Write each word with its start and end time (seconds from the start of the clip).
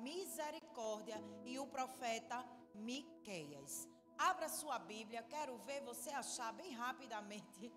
misericórdia 0.00 1.22
e 1.44 1.58
o 1.58 1.66
profeta 1.66 2.44
Miqueias. 2.74 3.88
Abra 4.18 4.48
sua 4.48 4.78
Bíblia, 4.78 5.22
quero 5.22 5.56
ver 5.58 5.80
você 5.82 6.10
achar 6.10 6.52
bem 6.52 6.72
rapidamente. 6.72 7.72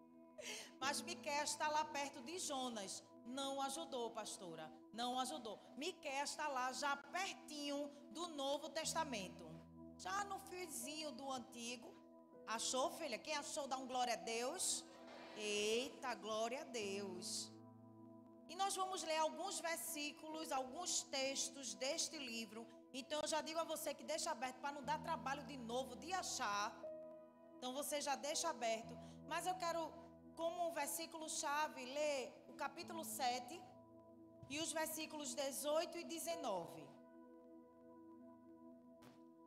Mas 0.80 1.00
Miqueias 1.00 1.50
está 1.50 1.68
lá 1.68 1.84
perto 1.84 2.20
de 2.22 2.38
Jonas. 2.38 3.02
Não 3.26 3.60
ajudou, 3.62 4.10
pastora. 4.10 4.70
Não 4.92 5.18
ajudou. 5.18 5.58
Miqueias 5.76 6.30
está 6.30 6.48
lá 6.48 6.72
já 6.72 6.96
pertinho 6.96 7.90
do 8.10 8.28
Novo 8.28 8.68
Testamento. 8.70 9.48
Já 9.96 10.24
no 10.24 10.38
fiozinho 10.38 11.12
do 11.12 11.30
Antigo. 11.30 11.92
Achou, 12.46 12.90
filha? 12.92 13.18
Quem 13.18 13.36
achou, 13.36 13.66
dá 13.66 13.76
um 13.76 13.86
glória 13.86 14.14
a 14.14 14.16
Deus. 14.16 14.84
Eita, 15.36 16.14
glória 16.14 16.62
a 16.62 16.64
Deus. 16.64 17.50
E 18.48 18.56
nós 18.56 18.74
vamos 18.80 19.02
ler 19.02 19.18
alguns 19.18 19.60
versículos, 19.60 20.50
alguns 20.50 21.02
textos 21.02 21.74
deste 21.74 22.18
livro. 22.18 22.66
Então 22.92 23.20
eu 23.22 23.28
já 23.28 23.40
digo 23.40 23.60
a 23.60 23.64
você 23.64 23.92
que 23.98 24.04
deixa 24.12 24.30
aberto 24.30 24.58
para 24.60 24.72
não 24.76 24.82
dar 24.90 24.98
trabalho 25.08 25.44
de 25.44 25.56
novo 25.56 25.94
de 25.96 26.12
achar. 26.12 26.66
Então 27.56 27.72
você 27.72 28.00
já 28.00 28.14
deixa 28.14 28.48
aberto. 28.48 28.94
Mas 29.32 29.46
eu 29.46 29.54
quero, 29.54 29.82
como 30.34 30.72
versículo 30.72 31.28
chave, 31.28 31.84
ler 31.84 32.32
o 32.48 32.54
capítulo 32.54 33.04
7 33.04 33.60
e 34.48 34.58
os 34.60 34.72
versículos 34.72 35.34
18 35.34 35.98
e 35.98 36.04
19. 36.04 36.88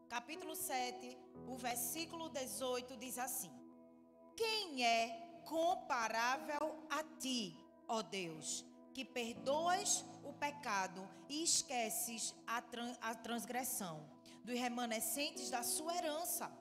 Capítulo 0.07 0.55
7, 0.55 1.17
o 1.47 1.55
versículo 1.55 2.29
18 2.29 2.97
diz 2.97 3.17
assim: 3.17 3.51
Quem 4.35 4.85
é 4.85 5.41
comparável 5.45 6.85
a 6.89 7.01
ti, 7.17 7.57
ó 7.87 8.01
Deus? 8.01 8.70
Que 8.93 9.05
perdoas 9.05 10.03
o 10.23 10.33
pecado 10.33 11.07
e 11.29 11.43
esqueces 11.43 12.33
a, 12.47 12.63
a 13.01 13.15
transgressão 13.15 14.05
dos 14.43 14.57
remanescentes 14.57 15.49
da 15.49 15.63
sua 15.63 15.95
herança. 15.95 16.51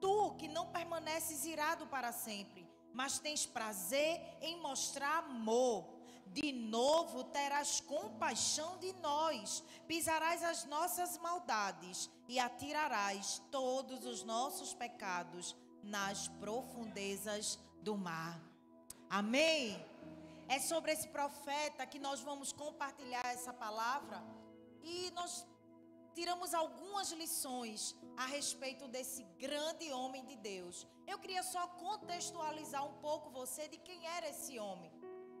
Tu 0.00 0.34
que 0.36 0.48
não 0.48 0.70
permaneces 0.70 1.44
irado 1.44 1.86
para 1.86 2.12
sempre, 2.12 2.68
mas 2.92 3.18
tens 3.18 3.46
prazer 3.46 4.20
em 4.40 4.60
mostrar 4.60 5.18
amor. 5.18 5.98
De 6.26 6.52
novo 6.52 7.24
terás 7.24 7.80
compaixão 7.80 8.76
de 8.78 8.92
nós, 8.94 9.64
pisarás 9.86 10.42
as 10.42 10.64
nossas 10.66 11.16
maldades 11.18 12.10
e 12.28 12.38
atirarás 12.38 13.40
todos 13.50 14.04
os 14.04 14.22
nossos 14.22 14.74
pecados 14.74 15.56
nas 15.82 16.28
profundezas 16.28 17.58
do 17.80 17.96
mar. 17.96 18.38
Amém. 19.08 19.82
É 20.48 20.58
sobre 20.58 20.90
esse 20.92 21.08
profeta 21.08 21.86
que 21.86 21.98
nós 21.98 22.20
vamos 22.20 22.52
compartilhar 22.52 23.26
essa 23.26 23.52
palavra 23.52 24.18
e 24.82 25.10
nós 25.10 25.46
tiramos 26.14 26.54
algumas 26.54 27.10
lições 27.12 27.94
a 28.16 28.24
respeito 28.24 28.88
desse 28.88 29.24
grande 29.44 29.92
homem 29.92 30.24
de 30.24 30.36
Deus. 30.36 30.86
Eu 31.06 31.18
queria 31.18 31.42
só 31.42 31.66
contextualizar 31.84 32.82
um 32.86 32.94
pouco 32.94 33.28
você 33.30 33.68
de 33.68 33.76
quem 33.76 34.06
era 34.16 34.30
esse 34.30 34.58
homem. 34.58 34.90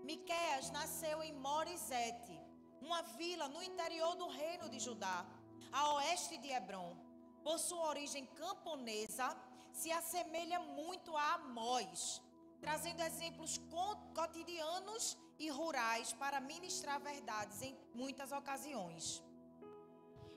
Miqueias 0.04 0.70
nasceu 0.70 1.22
em 1.22 1.32
Morizete, 1.32 2.38
uma 2.82 3.00
vila 3.02 3.48
no 3.48 3.62
interior 3.62 4.14
do 4.14 4.28
reino 4.28 4.68
de 4.68 4.78
Judá, 4.78 5.26
a 5.72 5.94
oeste 5.94 6.36
de 6.36 6.50
Hebron. 6.52 6.94
Por 7.42 7.58
sua 7.58 7.88
origem 7.88 8.26
camponesa, 8.42 9.34
se 9.72 9.90
assemelha 9.90 10.60
muito 10.60 11.16
a 11.16 11.34
Amós 11.34 12.20
trazendo 12.60 13.02
exemplos 13.02 13.60
cotidianos 14.14 15.16
e 15.38 15.48
rurais 15.50 16.12
para 16.12 16.40
ministrar 16.40 17.00
verdades 17.00 17.62
em 17.62 17.76
muitas 17.94 18.32
ocasiões. 18.32 19.22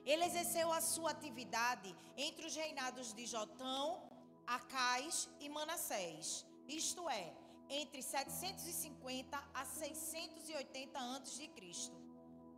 Ele 0.04 0.24
exerceu 0.24 0.72
a 0.72 0.80
sua 0.80 1.10
atividade 1.10 1.94
entre 2.16 2.46
os 2.46 2.54
reinados 2.54 3.12
de 3.12 3.24
Jotão, 3.26 4.02
Acais 4.46 5.28
e 5.40 5.48
Manassés, 5.48 6.44
isto 6.66 7.08
é, 7.08 7.32
entre 7.68 8.02
750 8.02 9.42
a 9.54 9.64
680 9.64 10.98
a.C., 10.98 11.50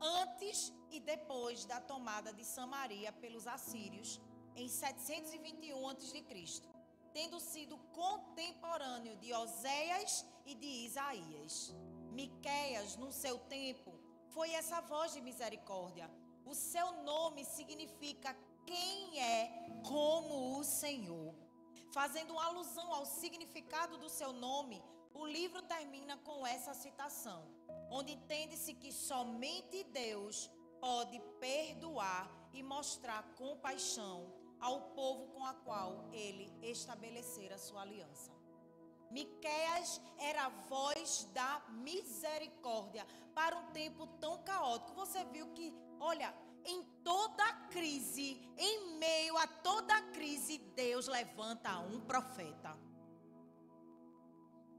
antes 0.00 0.72
e 0.91 1.00
depois 1.00 1.65
da 1.65 1.81
tomada 1.81 2.33
de 2.33 2.44
Samaria 2.44 3.12
pelos 3.12 3.47
assírios 3.47 4.21
em 4.56 4.69
721 4.69 5.89
a.C 5.89 6.74
tendo 7.15 7.39
sido 7.39 7.79
contemporâneo 7.93 9.17
de 9.17 9.33
Oséias 9.33 10.27
e 10.45 10.53
de 10.57 10.67
Isaías. 10.67 11.73
Miqueias, 12.11 12.97
no 12.97 13.13
seu 13.13 13.39
tempo, 13.39 13.95
foi 14.31 14.51
essa 14.53 14.81
voz 14.81 15.13
de 15.15 15.21
misericórdia. 15.21 16.11
O 16.45 16.55
seu 16.55 17.05
nome 17.05 17.45
significa 17.45 18.37
quem 18.67 19.21
é 19.21 19.71
como 19.87 20.59
o 20.59 20.65
Senhor. 20.65 21.33
Fazendo 21.93 22.37
alusão 22.37 22.93
ao 22.93 23.07
significado 23.07 23.97
do 23.97 24.09
seu 24.09 24.33
nome, 24.33 24.83
o 25.15 25.25
livro 25.25 25.63
termina 25.63 26.17
com 26.17 26.45
essa 26.45 26.75
citação, 26.75 27.47
onde 27.89 28.13
entende-se 28.13 28.75
que 28.75 28.93
somente 28.93 29.85
Deus 29.85 30.51
pode 30.81 31.21
perdoar 31.39 32.29
e 32.53 32.61
mostrar 32.61 33.23
compaixão 33.37 34.44
ao 34.65 34.81
povo 34.99 35.27
com 35.35 35.45
a 35.45 35.53
qual 35.53 36.09
ele 36.11 36.51
estabelecera 36.63 37.59
sua 37.59 37.83
aliança. 37.83 38.33
Miqueias 39.11 40.01
era 40.19 40.47
a 40.47 40.49
voz 40.49 41.29
da 41.35 41.63
misericórdia 41.69 43.07
para 43.35 43.59
um 43.59 43.71
tempo 43.73 44.07
tão 44.19 44.43
caótico. 44.43 44.95
Você 44.95 45.23
viu 45.27 45.49
que, 45.53 45.73
olha, 46.01 46.35
em 46.65 46.83
toda 47.05 47.45
crise, 47.71 48.41
em 48.57 48.97
meio 48.97 49.37
a 49.37 49.47
toda 49.47 50.01
crise, 50.13 50.57
Deus 50.75 51.09
levanta 51.09 51.79
um 51.81 52.01
profeta. 52.01 52.75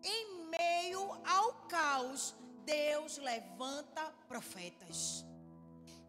Em 0.03 0.45
meio 0.47 1.11
ao 1.23 1.67
caos, 1.67 2.33
Deus 2.65 3.19
levanta 3.19 4.11
profetas. 4.27 5.23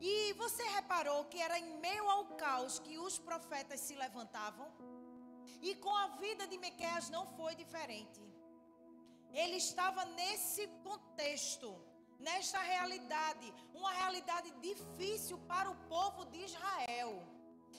E 0.08 0.32
você 0.34 0.64
reparou 0.78 1.24
que 1.30 1.38
era 1.46 1.58
em 1.58 1.70
meio 1.84 2.08
ao 2.08 2.24
caos 2.42 2.74
que 2.78 2.96
os 3.06 3.14
profetas 3.28 3.80
se 3.86 3.94
levantavam? 4.02 4.68
E 5.68 5.74
com 5.84 5.94
a 6.02 6.06
vida 6.24 6.44
de 6.46 6.56
Miqueias 6.64 7.08
não 7.14 7.24
foi 7.38 7.52
diferente. 7.62 8.22
Ele 9.42 9.56
estava 9.56 10.04
nesse 10.18 10.64
contexto, 10.88 11.70
nesta 12.20 12.60
realidade, 12.72 13.52
uma 13.74 13.92
realidade 14.00 14.52
difícil 14.68 15.38
para 15.52 15.68
o 15.70 15.80
povo 15.94 16.24
de 16.26 16.38
Israel. 16.48 17.12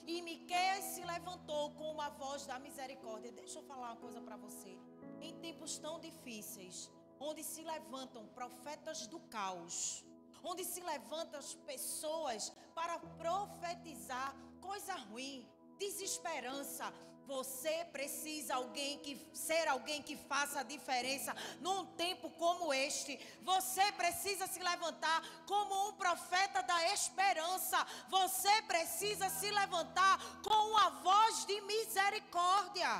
E 0.06 0.20
Miqueias 0.20 0.84
se 0.92 1.02
levantou 1.14 1.64
com 1.78 1.92
uma 1.96 2.10
voz 2.10 2.44
da 2.50 2.58
misericórdia. 2.58 3.32
Deixa 3.32 3.58
eu 3.60 3.68
falar 3.70 3.88
uma 3.92 4.02
coisa 4.04 4.20
para 4.20 4.36
você. 4.36 4.76
Em 5.22 5.32
tempos 5.46 5.78
tão 5.78 5.98
difíceis, 5.98 6.90
onde 7.18 7.42
se 7.42 7.62
levantam 7.62 8.26
profetas 8.40 9.06
do 9.06 9.18
caos, 9.36 10.04
onde 10.42 10.64
se 10.64 10.80
levantam 10.80 11.38
as 11.38 11.54
pessoas 11.54 12.52
para 12.74 12.98
profetizar 12.98 14.34
coisa 14.60 14.94
ruim, 14.94 15.48
desesperança. 15.78 16.92
Você 17.26 17.84
precisa 17.92 18.54
alguém 18.54 18.98
que 19.00 19.14
ser 19.34 19.68
alguém 19.68 20.02
que 20.02 20.16
faça 20.16 20.60
a 20.60 20.62
diferença 20.62 21.36
num 21.60 21.84
tempo 21.94 22.30
como 22.30 22.72
este. 22.72 23.20
Você 23.42 23.92
precisa 23.92 24.46
se 24.46 24.60
levantar 24.60 25.20
como 25.46 25.88
um 25.88 25.92
profeta 25.92 26.62
da 26.62 26.90
esperança. 26.94 27.86
Você 28.08 28.62
precisa 28.62 29.28
se 29.28 29.50
levantar 29.50 30.18
com 30.42 30.70
uma 30.70 30.88
voz 31.02 31.44
de 31.44 31.60
misericórdia. 31.60 32.92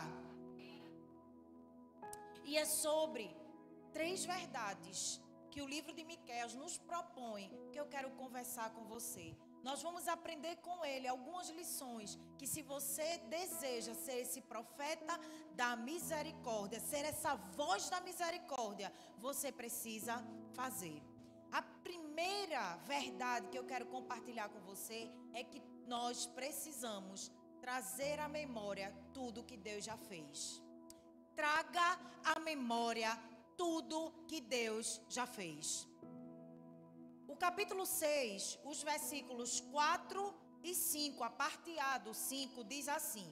E 2.44 2.58
é 2.58 2.66
sobre 2.66 3.34
três 3.94 4.26
verdades 4.26 5.20
que 5.50 5.62
o 5.62 5.66
livro 5.66 5.92
de 5.92 6.04
Miqueias 6.04 6.54
nos 6.54 6.78
propõe, 6.78 7.50
que 7.72 7.80
eu 7.80 7.86
quero 7.86 8.10
conversar 8.12 8.70
com 8.70 8.84
você. 8.84 9.36
Nós 9.62 9.82
vamos 9.82 10.06
aprender 10.06 10.56
com 10.56 10.84
ele 10.84 11.08
algumas 11.08 11.48
lições 11.50 12.18
que 12.38 12.46
se 12.46 12.62
você 12.62 13.18
deseja 13.36 13.94
ser 13.94 14.18
esse 14.20 14.40
profeta 14.40 15.18
da 15.54 15.74
misericórdia, 15.76 16.80
ser 16.80 17.04
essa 17.04 17.34
voz 17.34 17.88
da 17.90 18.00
misericórdia, 18.00 18.92
você 19.18 19.50
precisa 19.50 20.24
fazer. 20.54 21.02
A 21.50 21.62
primeira 21.62 22.76
verdade 22.84 23.48
que 23.48 23.58
eu 23.58 23.64
quero 23.64 23.86
compartilhar 23.86 24.48
com 24.48 24.60
você 24.60 25.10
é 25.32 25.42
que 25.42 25.60
nós 25.86 26.26
precisamos 26.26 27.30
trazer 27.60 28.18
à 28.20 28.28
memória 28.28 28.94
tudo 29.12 29.44
que 29.44 29.56
Deus 29.56 29.84
já 29.84 29.96
fez. 29.96 30.62
Traga 31.34 31.98
à 32.24 32.38
memória 32.40 33.10
tudo 33.58 34.14
que 34.28 34.40
Deus 34.40 35.00
já 35.08 35.26
fez. 35.26 35.86
O 37.26 37.36
capítulo 37.36 37.84
6, 37.84 38.60
os 38.64 38.82
versículos 38.82 39.60
4 39.72 40.34
e 40.62 40.74
5, 40.74 41.22
a 41.24 41.28
parte 41.28 41.76
A 41.78 41.98
do 41.98 42.14
5 42.14 42.64
diz 42.64 42.88
assim: 42.88 43.28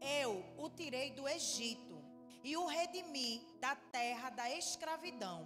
Eu 0.00 0.42
o 0.56 0.70
tirei 0.70 1.10
do 1.10 1.28
Egito 1.28 2.02
e 2.42 2.56
o 2.56 2.66
redimi 2.66 3.46
da 3.60 3.76
terra 3.76 4.30
da 4.30 4.50
escravidão. 4.56 5.38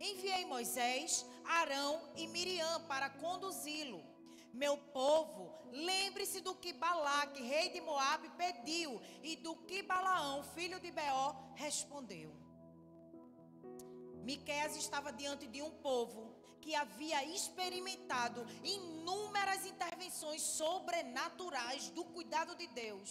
Enviei 0.00 0.44
Moisés, 0.46 1.24
Arão 1.44 2.10
e 2.16 2.26
Miriam 2.26 2.82
para 2.88 3.08
conduzi-lo. 3.08 4.02
Meu 4.52 4.76
povo, 4.76 5.54
lembre-se 5.70 6.40
do 6.40 6.56
que 6.56 6.72
Balaque, 6.72 7.40
rei 7.40 7.68
de 7.68 7.80
Moabe, 7.80 8.28
pediu 8.30 9.00
e 9.22 9.36
do 9.36 9.54
que 9.54 9.80
Balaão, 9.82 10.42
filho 10.42 10.80
de 10.80 10.90
Beó, 10.90 11.36
respondeu. 11.54 12.49
Miqueias 14.30 14.76
estava 14.76 15.12
diante 15.12 15.48
de 15.48 15.60
um 15.60 15.72
povo 15.88 16.32
que 16.60 16.72
havia 16.72 17.20
experimentado 17.24 18.46
inúmeras 18.62 19.66
intervenções 19.66 20.40
sobrenaturais 20.40 21.90
do 21.90 22.04
cuidado 22.04 22.54
de 22.54 22.68
Deus. 22.68 23.10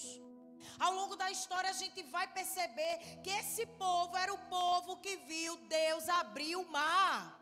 Ao 0.79 0.93
longo 0.93 1.17
da 1.17 1.29
história, 1.29 1.69
a 1.69 1.73
gente 1.73 2.01
vai 2.03 2.25
perceber 2.27 2.93
que 3.21 3.31
esse 3.31 3.65
povo 3.65 4.15
era 4.15 4.33
o 4.33 4.37
povo 4.59 4.95
que 5.03 5.17
viu 5.31 5.57
Deus 5.67 6.07
abrir 6.07 6.55
o 6.55 6.65
mar. 6.71 7.37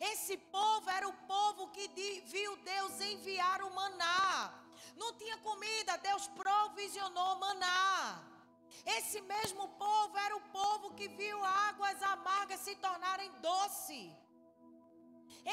Esse 0.00 0.36
povo 0.36 0.90
era 0.90 1.06
o 1.08 1.16
povo 1.34 1.68
que 1.68 1.86
viu 2.34 2.56
Deus 2.56 3.00
enviar 3.00 3.62
o 3.62 3.72
maná. 3.72 4.52
Não 4.96 5.12
tinha 5.12 5.38
comida, 5.38 5.96
Deus 5.98 6.26
provisionou 6.42 7.36
maná. 7.36 8.35
Esse 8.84 9.20
mesmo 9.20 9.68
povo 9.70 10.16
era 10.18 10.36
o 10.36 10.48
povo 10.60 10.94
que 10.94 11.08
viu 11.08 11.44
águas 11.44 12.02
amargas 12.02 12.60
se 12.60 12.74
tornarem 12.76 13.30
doce. 13.40 14.14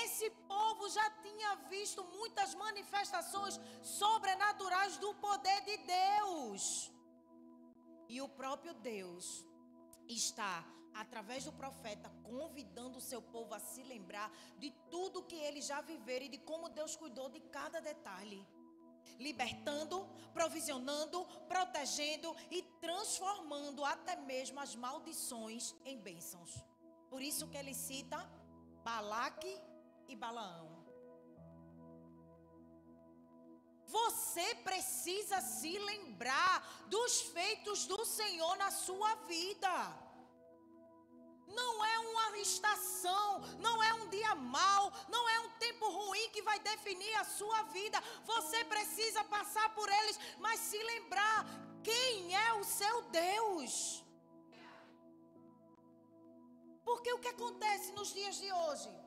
Esse 0.04 0.30
povo 0.54 0.90
já 0.90 1.08
tinha 1.22 1.56
visto 1.70 2.04
muitas 2.04 2.56
manifestações 2.56 3.60
sobrenaturais 3.82 4.98
do 4.98 5.14
poder 5.16 5.62
de 5.62 5.78
Deus. 5.78 6.92
E 8.10 8.22
o 8.22 8.28
próprio 8.28 8.74
Deus 8.74 9.46
está, 10.08 10.66
através 10.94 11.44
do 11.46 11.54
profeta, 11.54 12.10
convidando 12.24 12.98
o 12.98 13.02
seu 13.02 13.22
povo 13.22 13.54
a 13.54 13.60
se 13.60 13.84
lembrar 13.84 14.32
de 14.58 14.72
tudo 14.90 15.24
que 15.24 15.36
eles 15.36 15.66
já 15.66 15.80
viveram 15.82 16.26
e 16.26 16.30
de 16.30 16.38
como 16.40 16.70
Deus 16.70 16.96
cuidou 16.96 17.30
de 17.30 17.40
cada 17.40 17.80
detalhe. 17.80 18.46
Libertando, 19.20 20.08
provisionando, 20.34 21.26
protegendo 21.48 22.36
e 22.50 22.62
transformando 22.82 23.86
até 23.86 24.16
mesmo 24.16 24.60
as 24.60 24.76
maldições 24.76 25.76
em 25.86 25.98
bênçãos. 25.98 26.52
Por 27.10 27.22
isso 27.22 27.48
que 27.48 27.58
ele 27.58 27.74
cita 27.74 28.18
Balaque 28.84 29.62
e 30.08 30.16
Balaão. 30.16 30.84
Você 33.86 34.56
precisa 34.56 35.40
se 35.42 35.78
lembrar 35.78 36.88
dos 36.88 37.22
feitos 37.22 37.86
do 37.86 38.04
Senhor 38.04 38.58
na 38.58 38.72
sua 38.72 39.14
vida. 39.34 39.74
Não 41.48 41.86
é 41.86 41.93
uma 42.34 42.40
estação, 42.40 43.42
não 43.60 43.82
é 43.84 43.94
um 43.94 44.10
dia 44.10 44.34
mau, 44.34 44.92
não 45.08 45.30
é 45.30 45.40
um 45.42 45.50
tempo 45.66 45.88
ruim 45.88 46.30
que 46.32 46.42
vai 46.42 46.60
definir 46.60 47.14
a 47.18 47.24
sua 47.24 47.62
vida. 47.78 48.02
Você 48.26 48.66
precisa 48.66 49.24
passar 49.24 49.70
por 49.76 49.88
eles, 49.88 50.20
mas 50.40 50.60
se 50.60 50.82
lembrar 50.92 51.46
quem 51.84 52.36
é 52.36 52.54
o 52.54 52.64
seu 52.64 53.04
Deus. 53.04 54.04
Porque 56.84 57.14
o 57.14 57.20
que 57.20 57.30
acontece 57.30 57.92
nos 57.92 58.12
dias 58.14 58.36
de 58.36 58.52
hoje? 58.52 59.03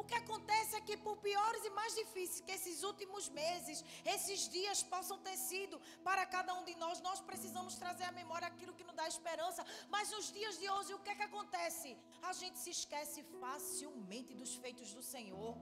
O 0.00 0.04
que 0.10 0.14
acontece 0.14 0.76
é 0.76 0.80
que, 0.80 0.96
por 0.96 1.16
piores 1.18 1.62
e 1.66 1.70
mais 1.78 1.94
difíceis 1.94 2.40
que 2.40 2.52
esses 2.58 2.82
últimos 2.90 3.24
meses, 3.28 3.84
esses 4.14 4.48
dias 4.48 4.82
possam 4.82 5.18
ter 5.26 5.36
sido 5.36 5.78
para 6.02 6.24
cada 6.24 6.54
um 6.58 6.64
de 6.68 6.74
nós, 6.82 7.02
nós 7.08 7.20
precisamos 7.20 7.74
trazer 7.82 8.04
à 8.04 8.12
memória 8.12 8.48
aquilo 8.48 8.72
que 8.78 8.86
nos 8.88 8.96
dá 9.00 9.06
esperança. 9.06 9.62
Mas 9.90 10.10
nos 10.10 10.32
dias 10.32 10.58
de 10.58 10.70
hoje, 10.70 10.94
o 10.94 11.00
que 11.00 11.10
é 11.10 11.14
que 11.14 11.28
acontece? 11.30 11.98
A 12.22 12.32
gente 12.32 12.58
se 12.58 12.70
esquece 12.70 13.22
facilmente 13.42 14.32
dos 14.32 14.54
feitos 14.54 14.94
do 14.94 15.02
Senhor. 15.02 15.54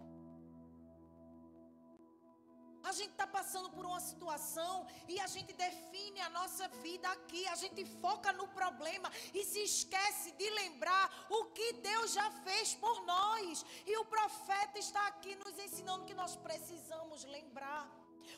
A 2.82 2.92
gente 2.92 3.10
está 3.10 3.26
passando 3.26 3.70
por 3.70 3.84
uma 3.84 4.00
situação 4.00 4.86
e 5.06 5.20
a 5.20 5.26
gente 5.26 5.52
define 5.52 6.20
a 6.20 6.30
nossa 6.30 6.69
vida 6.82 7.08
aqui. 7.08 7.46
A 7.48 7.56
gente 7.56 7.84
foca 8.00 8.32
no 8.32 8.48
problema 8.48 9.10
e 9.34 9.44
se 9.44 9.60
esquece 9.60 10.32
de 10.32 10.50
lembrar 10.50 11.26
o 11.28 11.46
que 11.46 11.75
Deus 11.75 12.12
já 12.12 12.30
fez 12.46 12.75
por 12.75 13.04
nós. 13.04 13.64
E 13.86 13.96
o 13.96 14.04
profeta 14.04 14.78
está 14.78 15.06
aqui 15.08 15.34
nos 15.36 15.58
ensinando 15.58 16.04
que 16.04 16.14
nós 16.14 16.36
precisamos 16.36 17.25
lembrar. 17.25 17.88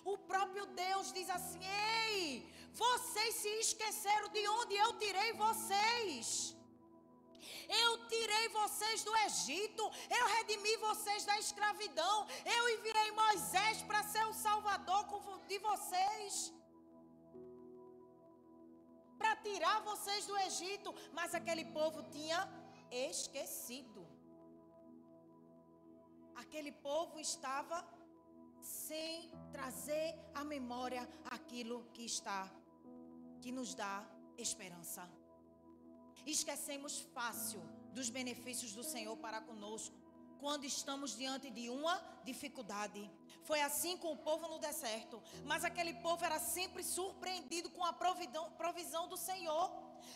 O 0.04 0.16
próprio 0.18 0.66
Deus 0.66 1.12
diz 1.12 1.28
assim: 1.28 1.60
Ei, 2.08 2.48
vocês 2.72 3.34
se 3.36 3.48
esqueceram 3.60 4.28
de 4.28 4.48
onde 4.48 4.74
eu 4.76 4.98
tirei 4.98 5.32
vocês. 5.32 6.56
Eu 7.68 8.08
tirei 8.08 8.48
vocês 8.48 9.04
do 9.04 9.14
Egito. 9.28 9.84
Eu 10.18 10.26
redimi 10.36 10.76
vocês 10.88 11.24
da 11.24 11.38
escravidão. 11.38 12.26
Eu 12.44 12.68
enviei 12.76 13.10
Moisés 13.12 13.82
para 13.82 14.02
ser 14.02 14.24
o 14.26 14.32
salvador 14.32 15.04
de 15.48 15.58
vocês. 15.58 16.52
Para 19.18 19.36
tirar 19.36 19.80
vocês 19.80 20.26
do 20.26 20.36
Egito. 20.38 20.94
Mas 21.12 21.34
aquele 21.34 21.64
povo 21.66 22.02
tinha 22.10 22.40
esquecido. 22.90 24.06
Aquele 26.34 26.72
povo 26.72 27.18
estava 27.20 27.78
sem 28.60 29.30
trazer 29.52 30.18
à 30.34 30.42
memória 30.44 31.08
aquilo 31.24 31.84
que 31.92 32.04
está, 32.04 32.50
que 33.40 33.52
nos 33.52 33.74
dá 33.74 34.04
esperança. 34.36 35.08
Esquecemos 36.26 37.00
fácil 37.14 37.62
dos 37.92 38.10
benefícios 38.10 38.72
do 38.72 38.84
Senhor 38.84 39.16
para 39.16 39.40
conosco 39.40 39.96
quando 40.40 40.64
estamos 40.64 41.16
diante 41.16 41.50
de 41.50 41.68
uma 41.68 42.00
dificuldade. 42.24 43.08
Foi 43.44 43.60
assim 43.60 43.96
com 43.98 44.12
o 44.12 44.16
povo 44.16 44.48
no 44.48 44.58
deserto, 44.58 45.22
mas 45.44 45.64
aquele 45.64 45.94
povo 45.94 46.24
era 46.24 46.38
sempre 46.38 46.82
surpreendido 46.82 47.68
com 47.70 47.84
a 47.84 47.92
providão, 47.92 48.50
provisão 48.52 49.06
do 49.06 49.16
Senhor. 49.16 49.70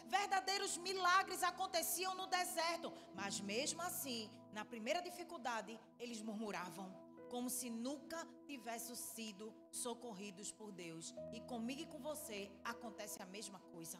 Verdadeiros 0.06 0.78
milagres 0.78 1.42
aconteciam 1.42 2.14
no 2.14 2.26
deserto, 2.26 2.92
mas 3.14 3.40
mesmo 3.40 3.82
assim, 3.82 4.30
na 4.52 4.64
primeira 4.64 5.02
dificuldade, 5.02 5.78
eles 5.98 6.22
murmuravam, 6.22 6.90
como 7.28 7.50
se 7.50 7.68
nunca 7.68 8.26
tivessem 8.46 8.94
sido 8.94 9.52
socorridos 9.70 10.50
por 10.50 10.72
Deus. 10.72 11.14
E 11.32 11.40
comigo 11.40 11.82
e 11.82 11.86
com 11.86 11.98
você 11.98 12.50
acontece 12.64 13.22
a 13.22 13.26
mesma 13.26 13.58
coisa. 13.58 13.98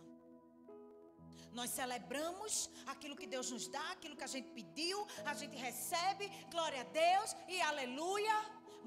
Nós 1.58 1.70
celebramos 1.70 2.52
aquilo 2.92 3.16
que 3.20 3.28
Deus 3.34 3.48
nos 3.54 3.66
dá, 3.76 3.84
aquilo 3.92 4.16
que 4.16 4.26
a 4.28 4.32
gente 4.34 4.48
pediu, 4.58 4.98
a 5.24 5.34
gente 5.40 5.56
recebe, 5.56 6.26
glória 6.54 6.80
a 6.80 6.88
Deus 7.04 7.36
e 7.54 7.60
aleluia. 7.70 8.36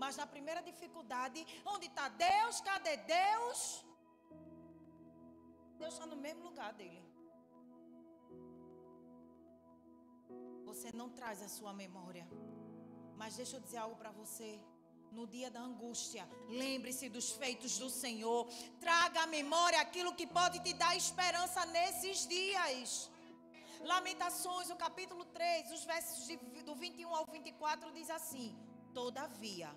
Mas 0.01 0.18
na 0.22 0.27
primeira 0.36 0.62
dificuldade, 0.62 1.39
onde 1.74 1.88
está 1.92 2.08
Deus? 2.10 2.60
Cadê 2.62 2.98
Deus? 2.98 3.60
Deus 5.82 5.94
está 5.94 6.06
no 6.06 6.18
mesmo 6.25 6.44
lugar 6.50 6.72
dele. 6.74 7.03
Você 10.70 10.92
não 10.92 11.10
traz 11.10 11.42
a 11.42 11.50
sua 11.58 11.74
memória. 11.84 12.27
Mas 13.15 13.38
deixa 13.38 13.56
eu 13.58 13.62
dizer 13.62 13.77
algo 13.77 13.96
para 14.01 14.12
você 14.12 14.50
no 15.12 15.26
dia 15.28 15.50
da 15.50 15.62
angústia. 15.62 16.28
Lembre-se 16.48 17.10
dos 17.10 17.32
feitos 17.32 17.78
do 17.78 17.90
Senhor. 17.90 18.48
Traga 18.80 19.22
à 19.24 19.28
memória 19.28 19.80
aquilo 19.80 20.16
que 20.16 20.28
pode 20.28 20.60
te 20.60 20.74
dar 20.74 20.96
esperança 20.96 21.66
nesses 21.68 22.28
dias. 22.28 23.10
Lamentações, 23.82 24.70
o 24.70 24.76
capítulo 24.76 25.26
3, 25.26 25.72
os 25.72 25.84
versos 25.86 26.28
de, 26.28 26.36
do 26.64 26.76
21 26.76 27.14
ao 27.16 27.26
24 27.26 27.92
diz 27.94 28.10
assim: 28.10 28.56
Todavia, 28.94 29.70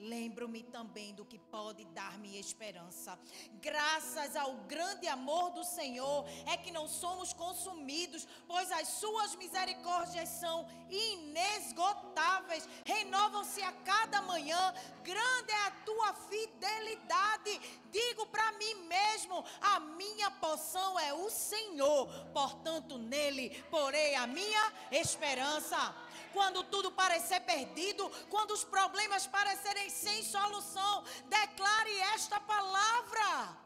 Lembro-me 0.00 0.62
também 0.62 1.14
do 1.14 1.26
que 1.26 1.38
pode 1.38 1.84
dar-me 1.86 2.38
esperança. 2.38 3.18
Graças 3.60 4.34
ao 4.34 4.54
grande 4.64 5.06
amor 5.06 5.50
do 5.50 5.62
Senhor 5.62 6.24
é 6.46 6.56
que 6.56 6.70
não 6.70 6.88
somos 6.88 7.34
consumidos, 7.34 8.26
pois 8.46 8.72
as 8.72 8.88
suas 8.88 9.36
misericórdias 9.36 10.28
são 10.28 10.66
inesgotáveis, 10.88 12.66
renovam-se 12.84 13.62
a 13.62 13.72
cada 13.72 14.22
manhã. 14.22 14.72
Grande 15.04 15.52
é 15.52 15.66
a 15.66 15.70
tua 15.84 16.14
fidelidade. 16.14 17.60
Digo 17.90 18.26
para 18.26 18.52
mim 18.52 18.74
mesmo: 18.86 19.44
a 19.60 19.80
minha 19.80 20.30
poção 20.30 20.98
é 20.98 21.12
o 21.12 21.28
Senhor, 21.28 22.08
portanto, 22.32 22.96
nele 22.96 23.50
porei 23.70 24.14
a 24.14 24.26
minha 24.26 24.72
esperança 24.90 25.94
quando 26.32 26.64
tudo 26.64 26.90
parecer 26.92 27.40
perdido, 27.40 28.10
quando 28.28 28.52
os 28.52 28.64
problemas 28.64 29.26
parecerem 29.26 29.88
sem 29.90 30.22
solução, 30.22 31.04
declare 31.28 31.98
esta 32.14 32.40
palavra. 32.40 33.56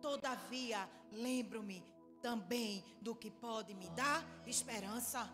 Todavia, 0.00 0.88
lembro-me 1.12 1.84
também 2.22 2.84
do 3.00 3.14
que 3.14 3.30
pode 3.30 3.74
me 3.74 3.88
dar 3.90 4.24
esperança. 4.46 5.30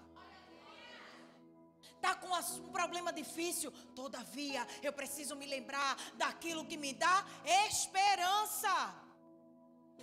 Está 1.94 2.14
com 2.14 2.28
um 2.28 2.72
problema 2.72 3.12
difícil, 3.12 3.72
todavia 3.94 4.66
eu 4.82 4.92
preciso 4.92 5.34
me 5.34 5.46
lembrar 5.46 5.96
daquilo 6.14 6.64
que 6.64 6.76
me 6.76 6.92
dá 6.92 7.24
esperança 7.66 9.05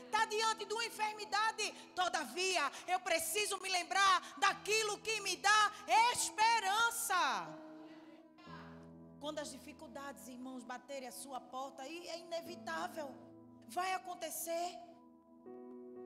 está 0.01 0.25
diante 0.25 0.65
de 0.65 0.73
uma 0.73 0.85
enfermidade, 0.85 1.71
todavia 1.95 2.71
eu 2.87 2.99
preciso 2.99 3.59
me 3.59 3.69
lembrar 3.69 4.21
daquilo 4.37 4.97
que 4.99 5.19
me 5.21 5.35
dá 5.37 5.71
esperança. 6.13 7.47
Quando 9.19 9.39
as 9.39 9.51
dificuldades, 9.51 10.27
irmãos, 10.27 10.63
baterem 10.63 11.07
a 11.07 11.11
sua 11.11 11.39
porta, 11.39 11.83
aí 11.83 12.07
é 12.09 12.19
inevitável. 12.19 13.09
Vai 13.67 13.93
acontecer. 13.93 14.77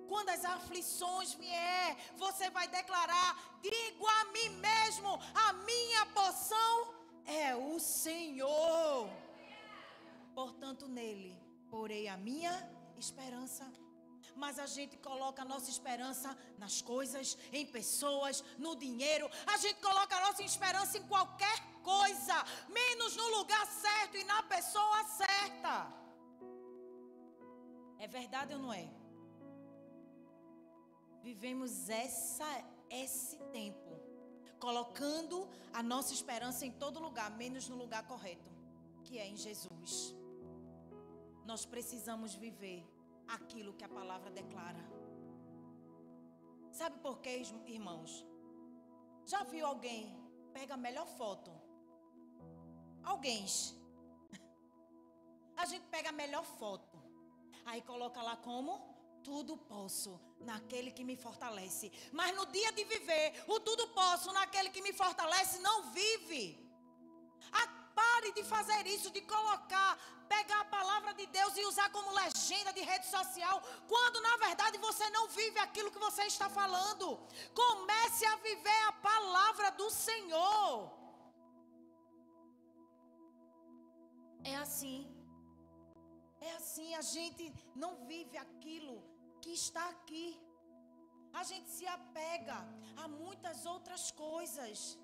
Quando 0.07 0.29
as 0.29 0.45
aflições 0.45 1.33
vier, 1.33 1.97
você 2.15 2.49
vai 2.49 2.67
declarar: 2.67 3.59
digo 3.61 4.07
a 4.07 4.25
mim 4.25 4.49
mesmo, 4.49 5.19
a 5.33 5.53
minha 5.53 6.05
porção 6.07 6.93
é 7.25 7.55
o 7.55 7.79
Senhor. 7.79 9.09
Portanto, 10.35 10.87
nele 10.87 11.35
porei 11.69 12.07
a 12.07 12.15
minha 12.15 12.53
esperança 12.99 13.65
mas 14.37 14.59
a 14.59 14.67
gente 14.67 14.95
coloca 14.97 15.41
a 15.41 15.45
nossa 15.45 15.69
esperança 15.69 16.37
nas 16.57 16.81
coisas, 16.81 17.37
em 17.51 17.65
pessoas, 17.65 18.43
no 18.57 18.75
dinheiro. 18.75 19.29
A 19.47 19.57
gente 19.57 19.79
coloca 19.81 20.15
a 20.15 20.21
nossa 20.27 20.43
esperança 20.43 20.97
em 20.97 21.07
qualquer 21.07 21.57
coisa, 21.81 22.35
menos 22.69 23.15
no 23.15 23.27
lugar 23.37 23.65
certo 23.65 24.17
e 24.17 24.23
na 24.23 24.43
pessoa 24.43 25.03
certa. 25.05 25.91
É 27.99 28.07
verdade 28.07 28.53
ou 28.53 28.59
não 28.59 28.71
é? 28.71 28.87
Vivemos 31.23 31.89
essa, 31.89 32.47
esse 32.89 33.37
tempo 33.51 33.97
colocando 34.59 35.47
a 35.73 35.81
nossa 35.83 36.13
esperança 36.13 36.65
em 36.65 36.71
todo 36.71 36.99
lugar, 36.99 37.29
menos 37.31 37.67
no 37.67 37.75
lugar 37.75 38.05
correto, 38.07 38.49
que 39.03 39.17
é 39.17 39.27
em 39.27 39.35
Jesus. 39.35 40.16
Nós 41.49 41.65
precisamos 41.65 42.35
viver 42.35 42.85
aquilo 43.27 43.73
que 43.73 43.85
a 43.85 43.89
palavra 43.89 44.29
declara. 44.29 44.83
Sabe 46.71 46.99
por 46.99 47.19
quê, 47.19 47.41
irmãos? 47.65 48.25
Já 49.25 49.43
viu 49.43 49.65
alguém 49.65 50.01
pega 50.57 50.73
a 50.73 50.77
melhor 50.77 51.07
foto? 51.07 51.51
Alguém. 53.03 53.45
A 55.55 55.65
gente 55.65 55.85
pega 55.95 56.09
a 56.09 56.11
melhor 56.11 56.43
foto. 56.43 56.97
Aí 57.65 57.81
coloca 57.81 58.21
lá 58.21 58.35
como 58.35 58.71
tudo 59.23 59.55
posso 59.57 60.19
naquele 60.39 60.91
que 60.91 61.03
me 61.03 61.15
fortalece. 61.15 61.91
Mas 62.11 62.35
no 62.35 62.45
dia 62.47 62.71
de 62.71 62.83
viver, 62.83 63.43
o 63.47 63.59
tudo 63.59 63.87
posso 63.89 64.33
naquele 64.33 64.69
que 64.69 64.81
me 64.81 64.93
fortalece 64.93 65.59
não 65.59 65.91
vive. 65.91 66.66
Pare 68.17 68.31
de 68.31 68.43
fazer 68.43 68.87
isso, 68.87 69.09
de 69.15 69.21
colocar, 69.21 69.89
pegar 70.27 70.61
a 70.61 70.69
palavra 70.77 71.11
de 71.19 71.25
Deus 71.27 71.55
e 71.55 71.65
usar 71.71 71.87
como 71.95 72.15
legenda 72.19 72.71
de 72.77 72.81
rede 72.81 73.05
social, 73.05 73.57
quando 73.91 74.19
na 74.27 74.35
verdade 74.37 74.79
você 74.79 75.07
não 75.11 75.27
vive 75.27 75.59
aquilo 75.59 75.91
que 75.91 75.99
você 75.99 76.23
está 76.23 76.49
falando. 76.49 77.05
Comece 77.61 78.25
a 78.25 78.35
viver 78.37 78.81
a 78.87 78.93
palavra 79.11 79.69
do 79.81 79.87
Senhor. 79.91 80.91
É 84.43 84.55
assim. 84.65 84.99
É 86.41 86.53
assim, 86.59 86.89
a 86.95 87.03
gente 87.15 87.53
não 87.75 87.93
vive 88.11 88.35
aquilo 88.47 88.95
que 89.43 89.51
está 89.51 89.87
aqui. 89.89 90.27
A 91.33 91.43
gente 91.43 91.69
se 91.69 91.85
apega 91.85 92.57
a 93.03 93.07
muitas 93.07 93.67
outras 93.67 94.09
coisas. 94.09 94.97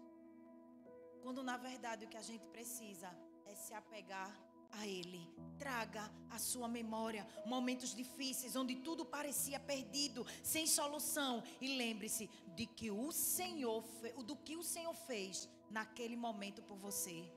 Quando 1.24 1.42
na 1.42 1.56
verdade 1.56 2.06
o 2.06 2.10
que 2.10 2.18
a 2.18 2.22
gente 2.22 2.46
precisa 2.48 3.10
é 3.46 3.56
se 3.56 3.74
apegar 3.74 4.30
a 4.72 4.86
Ele. 4.86 5.22
Traga 5.58 6.12
a 6.30 6.38
sua 6.38 6.68
memória 6.68 7.26
momentos 7.46 7.96
difíceis, 7.96 8.58
onde 8.58 8.76
tudo 8.76 9.06
parecia 9.06 9.60
perdido, 9.60 10.26
sem 10.44 10.68
solução. 10.68 11.42
E 11.62 11.78
lembre-se 11.78 12.30
de 12.56 12.66
que 12.66 12.92
o 12.92 13.12
Senhor, 13.12 13.84
do 14.26 14.36
que 14.36 14.58
o 14.58 14.64
Senhor 14.64 14.94
fez 14.94 15.48
naquele 15.70 16.18
momento 16.18 16.62
por 16.62 16.78
você. 16.78 17.32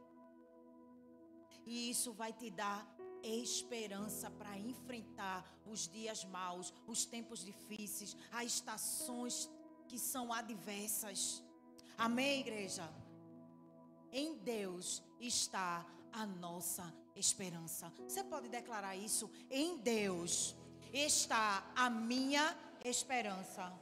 E 1.65 1.89
isso 1.91 2.13
vai 2.13 2.33
te 2.33 2.51
dar 2.51 2.87
esperança 3.23 4.31
para 4.31 4.59
enfrentar 4.59 5.45
os 5.65 5.89
dias 5.89 6.25
maus, 6.25 6.73
os 6.87 7.05
tempos 7.05 7.45
difíceis, 7.45 8.17
as 8.33 8.47
estações 8.47 9.49
que 9.89 9.99
são 9.99 10.33
adversas. 10.33 11.43
Amém, 11.97 12.41
igreja? 12.41 12.89
Em 14.13 14.37
Deus 14.39 15.03
está 15.21 15.87
a 16.13 16.27
nossa 16.27 16.93
esperança. 17.15 17.93
Você 18.07 18.23
pode 18.25 18.49
declarar 18.49 18.97
isso? 18.97 19.31
Em 19.51 19.79
Deus 19.79 20.57
está 20.93 21.71
a 21.75 21.91
minha 21.91 22.57
esperança. 22.85 23.73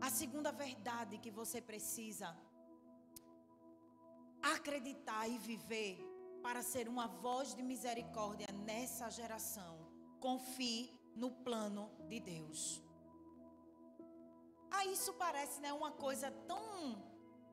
A 0.00 0.10
segunda 0.10 0.52
verdade 0.52 1.18
que 1.18 1.30
você 1.30 1.60
precisa 1.60 2.36
acreditar 4.42 5.26
e 5.28 5.38
viver 5.38 5.98
para 6.42 6.62
ser 6.62 6.88
uma 6.88 7.08
voz 7.08 7.54
de 7.54 7.62
misericórdia 7.62 8.46
nessa 8.64 9.10
geração. 9.10 9.78
Confie 10.20 10.92
no 11.14 11.30
plano 11.30 11.90
de 12.08 12.20
Deus. 12.20 12.85
Ah, 14.76 14.84
isso 14.84 15.12
parece 15.14 15.58
né, 15.60 15.72
uma 15.72 15.90
coisa 15.90 16.30
tão. 16.46 16.62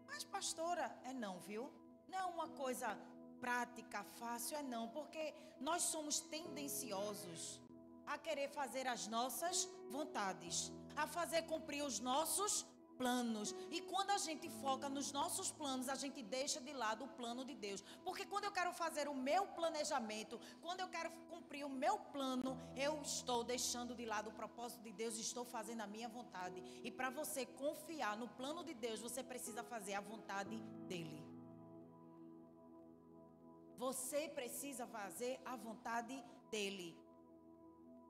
Mas, 0.08 0.24
pastora, 0.26 0.86
é 1.06 1.14
não, 1.14 1.40
viu? 1.40 1.72
Não 2.10 2.20
é 2.20 2.26
uma 2.26 2.50
coisa 2.50 2.90
prática, 3.40 4.04
fácil, 4.20 4.58
é 4.58 4.64
não, 4.64 4.90
porque 4.90 5.34
nós 5.60 5.84
somos 5.84 6.20
tendenciosos 6.20 7.62
a 8.06 8.18
querer 8.18 8.50
fazer 8.50 8.86
as 8.88 9.08
nossas 9.08 9.70
vontades, 9.90 10.72
a 10.96 11.08
fazer 11.08 11.44
cumprir 11.44 11.84
os 11.84 12.00
nossos 12.00 12.66
planos. 13.04 13.54
E 13.70 13.80
quando 13.92 14.12
a 14.12 14.20
gente 14.26 14.48
foca 14.64 14.88
nos 14.98 15.12
nossos 15.12 15.52
planos, 15.60 15.88
a 15.90 15.98
gente 16.04 16.20
deixa 16.24 16.60
de 16.68 16.74
lado 16.84 17.04
o 17.04 17.14
plano 17.20 17.44
de 17.50 17.56
Deus. 17.66 17.84
Porque 18.06 18.26
quando 18.32 18.46
eu 18.46 18.54
quero 18.58 18.72
fazer 18.84 19.06
o 19.14 19.16
meu 19.30 19.44
planejamento, 19.58 20.40
quando 20.62 20.80
eu 20.84 20.90
quero 20.96 21.10
cumprir 21.32 21.66
o 21.66 21.74
meu 21.84 21.96
plano, 22.16 22.52
eu 22.88 22.94
estou 23.02 23.44
deixando 23.44 23.94
de 24.00 24.06
lado 24.14 24.30
o 24.30 24.38
propósito 24.42 24.82
de 24.88 24.94
Deus 25.02 25.20
estou 25.28 25.46
fazendo 25.56 25.82
a 25.82 25.92
minha 25.96 26.10
vontade. 26.18 26.64
E 26.88 26.90
para 27.00 27.10
você 27.20 27.46
confiar 27.64 28.16
no 28.24 28.30
plano 28.40 28.64
de 28.64 28.74
Deus, 28.86 29.02
você 29.08 29.22
precisa 29.22 29.64
fazer 29.74 29.96
a 29.96 30.04
vontade 30.14 30.58
dele. 30.88 31.22
Você 33.86 34.22
precisa 34.40 34.86
fazer 34.98 35.34
a 35.44 35.56
vontade 35.68 36.18
dele. 36.50 36.90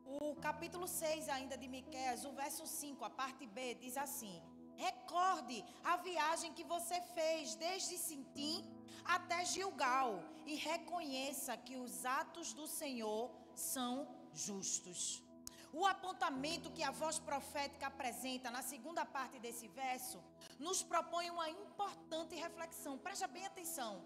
O 0.05 0.35
capítulo 0.47 0.87
6 0.87 1.29
ainda 1.29 1.57
de 1.61 1.67
Miqueias, 1.67 2.25
o 2.25 2.33
verso 2.43 2.65
5, 2.67 3.03
a 3.05 3.09
parte 3.21 3.45
B, 3.47 3.73
diz 3.85 3.95
assim: 3.97 4.35
Recorde 4.77 5.63
a 5.83 5.97
viagem 5.97 6.53
que 6.53 6.63
você 6.63 6.99
fez 7.15 7.55
desde 7.55 7.97
Sintim 7.97 8.65
até 9.05 9.45
Gilgal 9.45 10.23
e 10.45 10.55
reconheça 10.55 11.57
que 11.57 11.75
os 11.75 12.05
atos 12.05 12.53
do 12.53 12.67
Senhor 12.67 13.31
são 13.55 14.07
justos. 14.33 15.23
O 15.71 15.85
apontamento 15.85 16.71
que 16.71 16.83
a 16.83 16.91
voz 16.91 17.17
profética 17.17 17.87
apresenta 17.87 18.51
na 18.51 18.61
segunda 18.61 19.05
parte 19.05 19.39
desse 19.39 19.67
verso 19.67 20.23
nos 20.59 20.83
propõe 20.83 21.29
uma 21.31 21.49
importante 21.49 22.35
reflexão. 22.35 22.97
Preste 22.97 23.25
bem 23.27 23.45
atenção. 23.45 24.03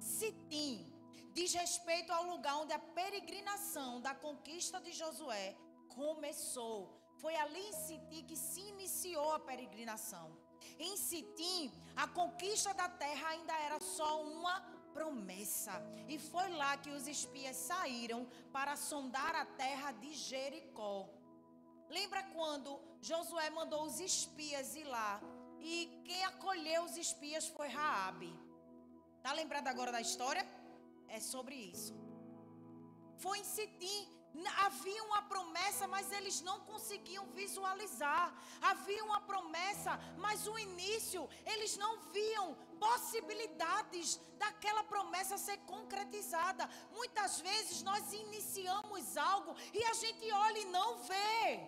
Sitim 0.00 0.86
diz 1.32 1.52
respeito 1.52 2.12
ao 2.12 2.24
lugar 2.24 2.56
onde 2.58 2.72
a 2.72 2.78
peregrinação 2.78 4.00
da 4.00 4.14
conquista 4.14 4.80
de 4.80 4.92
Josué 4.92 5.56
começou 5.88 6.99
foi 7.20 7.34
ali 7.36 7.62
em 7.68 7.72
Sitim 7.72 8.22
que 8.28 8.36
se 8.36 8.60
iniciou 8.74 9.32
a 9.34 9.40
peregrinação. 9.48 10.26
Em 10.78 10.96
Sitim, 10.96 11.72
a 11.96 12.06
conquista 12.08 12.72
da 12.74 12.88
terra 12.88 13.28
ainda 13.28 13.54
era 13.66 13.78
só 13.80 14.22
uma 14.22 14.60
promessa. 14.94 15.74
E 16.08 16.18
foi 16.18 16.48
lá 16.60 16.76
que 16.76 16.90
os 16.90 17.06
espias 17.06 17.56
saíram 17.56 18.20
para 18.52 18.76
sondar 18.76 19.34
a 19.34 19.44
terra 19.64 19.92
de 19.92 20.12
Jericó. 20.14 21.08
Lembra 21.88 22.22
quando 22.34 22.80
Josué 23.00 23.48
mandou 23.50 23.82
os 23.84 23.98
espias 24.00 24.74
ir 24.76 24.84
lá? 24.84 25.20
E 25.60 26.02
quem 26.04 26.24
acolheu 26.24 26.84
os 26.84 26.96
espias 26.96 27.46
foi 27.48 27.68
Raabe. 27.68 28.32
Tá 29.22 29.32
lembrado 29.32 29.68
agora 29.68 29.92
da 29.92 30.00
história? 30.00 30.44
É 31.08 31.20
sobre 31.20 31.54
isso. 31.54 31.92
Foi 33.18 33.38
em 33.38 33.44
Sitim 33.44 34.19
Havia 34.64 35.02
uma 35.04 35.22
promessa, 35.22 35.86
mas 35.88 36.10
eles 36.12 36.40
não 36.40 36.60
conseguiam 36.60 37.26
visualizar. 37.32 38.32
Havia 38.60 39.04
uma 39.04 39.20
promessa, 39.20 39.98
mas 40.18 40.46
o 40.46 40.58
início, 40.58 41.28
eles 41.44 41.76
não 41.76 41.98
viam 42.12 42.54
possibilidades 42.78 44.20
daquela 44.38 44.84
promessa 44.84 45.36
ser 45.36 45.58
concretizada. 45.58 46.68
Muitas 46.92 47.40
vezes 47.40 47.82
nós 47.82 48.12
iniciamos 48.12 49.16
algo 49.16 49.54
e 49.74 49.82
a 49.84 49.94
gente 49.94 50.30
olha 50.32 50.58
e 50.58 50.64
não 50.66 50.98
vê. 50.98 51.60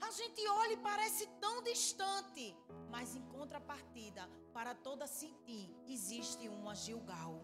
A 0.00 0.10
gente 0.10 0.46
olha 0.48 0.74
e 0.74 0.76
parece 0.76 1.26
tão 1.40 1.62
distante, 1.62 2.56
mas 2.90 3.16
em 3.16 3.22
contrapartida, 3.28 4.28
para 4.52 4.74
toda 4.74 5.06
Sintim 5.06 5.74
existe 5.88 6.48
uma 6.48 6.74
Gilgal. 6.74 7.42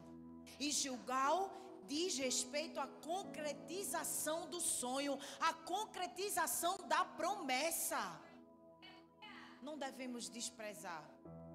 E 0.60 0.70
Gilgal 0.70 1.50
diz 1.88 2.18
respeito 2.18 2.80
à 2.80 2.86
concretização 2.86 4.48
do 4.48 4.60
sonho, 4.60 5.18
à 5.40 5.52
concretização 5.52 6.76
da 6.88 7.04
promessa. 7.04 8.20
Não 9.62 9.78
devemos 9.78 10.28
desprezar 10.28 11.08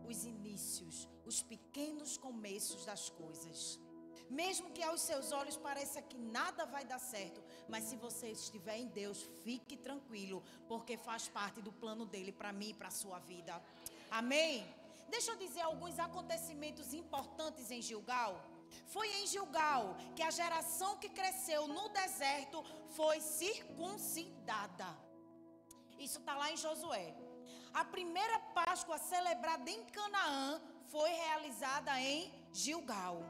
os 0.08 0.24
inícios, 0.24 1.08
os 1.26 1.42
pequenos 1.42 2.18
começos 2.18 2.86
das 2.86 3.10
coisas. 3.10 3.80
Mesmo 4.30 4.72
que 4.72 4.84
aos 4.84 5.02
seus 5.02 5.32
olhos 5.32 5.56
pareça 5.56 6.02
que 6.02 6.18
nada 6.18 6.66
vai 6.66 6.84
dar 6.84 7.00
certo, 7.00 7.42
mas 7.68 7.86
se 7.86 7.96
você 7.96 8.30
estiver 8.32 8.78
em 8.78 8.88
Deus, 8.88 9.22
fique 9.44 9.78
tranquilo, 9.78 10.44
porque 10.68 10.98
faz 10.98 11.28
parte 11.30 11.62
do 11.62 11.72
plano 11.72 12.06
dele 12.06 12.32
para 12.32 12.52
mim 12.52 12.70
e 12.70 12.74
para 12.74 12.90
a 12.90 12.92
sua 12.92 13.20
vida. 13.20 13.62
Amém? 14.12 14.66
Deixa 15.10 15.32
eu 15.32 15.38
dizer 15.38 15.62
alguns 15.62 15.98
acontecimentos 15.98 16.94
importantes 16.94 17.72
em 17.72 17.82
Gilgal. 17.82 18.44
Foi 18.88 19.08
em 19.20 19.28
Gilgal 19.28 19.98
que 20.16 20.24
a 20.24 20.32
geração 20.32 20.98
que 20.98 21.10
cresceu 21.10 21.68
no 21.68 21.90
deserto 21.90 22.64
foi 22.96 23.20
circuncidada. 23.22 24.88
Isso 26.00 26.20
está 26.20 26.36
lá 26.36 26.52
em 26.52 26.58
Josué. 26.58 27.16
A 27.74 27.84
primeira 27.86 28.40
Páscoa 28.56 28.98
celebrada 28.98 29.70
em 29.70 29.84
Canaã 29.86 30.62
foi 30.88 31.10
realizada 31.10 32.00
em 32.02 32.34
Gilgal. 32.54 33.22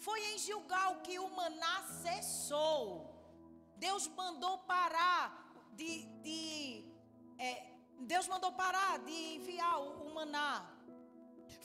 Foi 0.00 0.20
em 0.32 0.38
Gilgal 0.38 1.00
que 1.00 1.18
o 1.18 1.30
maná 1.30 1.82
cessou. 2.02 3.14
Deus 3.76 4.06
mandou 4.08 4.58
parar 4.58 5.54
de. 5.72 6.06
de 6.22 6.84
é, 7.38 7.72
Deus 8.00 8.26
mandou 8.28 8.52
parar 8.52 8.98
de 8.98 9.12
enviar 9.36 9.80
o, 9.80 10.08
o 10.08 10.14
maná. 10.14 10.75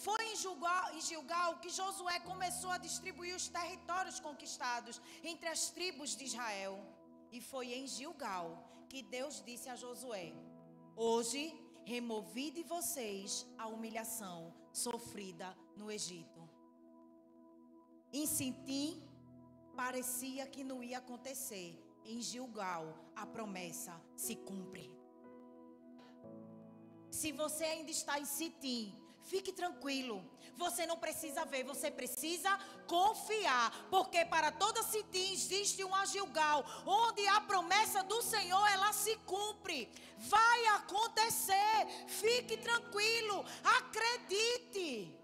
Foi 0.03 0.22
em 0.29 0.36
Gilgal, 0.36 0.86
em 0.96 1.01
Gilgal 1.01 1.60
que 1.62 1.70
Josué 1.70 2.20
começou 2.22 2.72
a 2.72 2.77
distribuir 2.77 3.36
os 3.36 3.48
territórios 3.48 4.20
conquistados 4.20 5.00
entre 5.24 5.48
as 5.48 5.70
tribos 5.70 6.15
de 6.15 6.24
Israel. 6.25 6.75
E 7.31 7.39
foi 7.39 7.67
em 7.74 7.86
Gilgal 7.88 8.48
que 8.89 9.01
Deus 9.03 9.43
disse 9.46 9.70
a 9.70 9.75
Josué: 9.75 10.34
Hoje 10.96 11.43
removi 11.86 12.50
de 12.51 12.63
vocês 12.63 13.46
a 13.58 13.67
humilhação 13.67 14.53
sofrida 14.72 15.55
no 15.75 15.91
Egito. 15.91 16.41
Em 18.12 18.25
Sintim, 18.25 19.01
parecia 19.75 20.48
que 20.48 20.63
não 20.63 20.84
ia 20.84 20.98
acontecer. 20.98 21.79
Em 22.03 22.20
Gilgal, 22.22 22.86
a 23.15 23.25
promessa 23.27 23.93
se 24.15 24.36
cumpre. 24.36 24.89
Se 27.12 27.31
você 27.31 27.65
ainda 27.65 27.91
está 27.91 28.20
em 28.20 28.25
Sitim, 28.25 29.00
fique 29.23 29.51
tranquilo. 29.51 30.23
Você 30.57 30.85
não 30.85 30.97
precisa 30.97 31.45
ver, 31.45 31.63
você 31.63 31.89
precisa 31.89 32.49
confiar. 32.87 33.71
Porque 33.89 34.25
para 34.25 34.51
toda 34.51 34.83
Sitim 34.83 35.33
existe 35.33 35.83
um 35.83 36.05
Gilgal, 36.05 36.63
onde 36.85 37.25
a 37.27 37.41
promessa 37.41 38.03
do 38.03 38.21
Senhor 38.21 38.67
ela 38.71 38.91
se 38.93 39.15
cumpre. 39.25 39.89
Vai 40.17 40.65
acontecer. 40.67 41.87
Fique 42.07 42.57
tranquilo. 42.57 43.43
Acredite. 43.63 45.17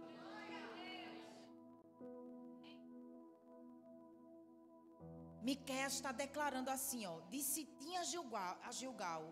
Miqueias 5.41 5.93
está 5.93 6.11
declarando 6.11 6.69
assim, 6.69 7.05
ó, 7.05 7.21
de 7.29 7.41
Sitim 7.41 7.95
a 7.95 8.03
Gilgal, 8.03 8.59
a 8.63 8.71
Gilgal. 8.71 9.23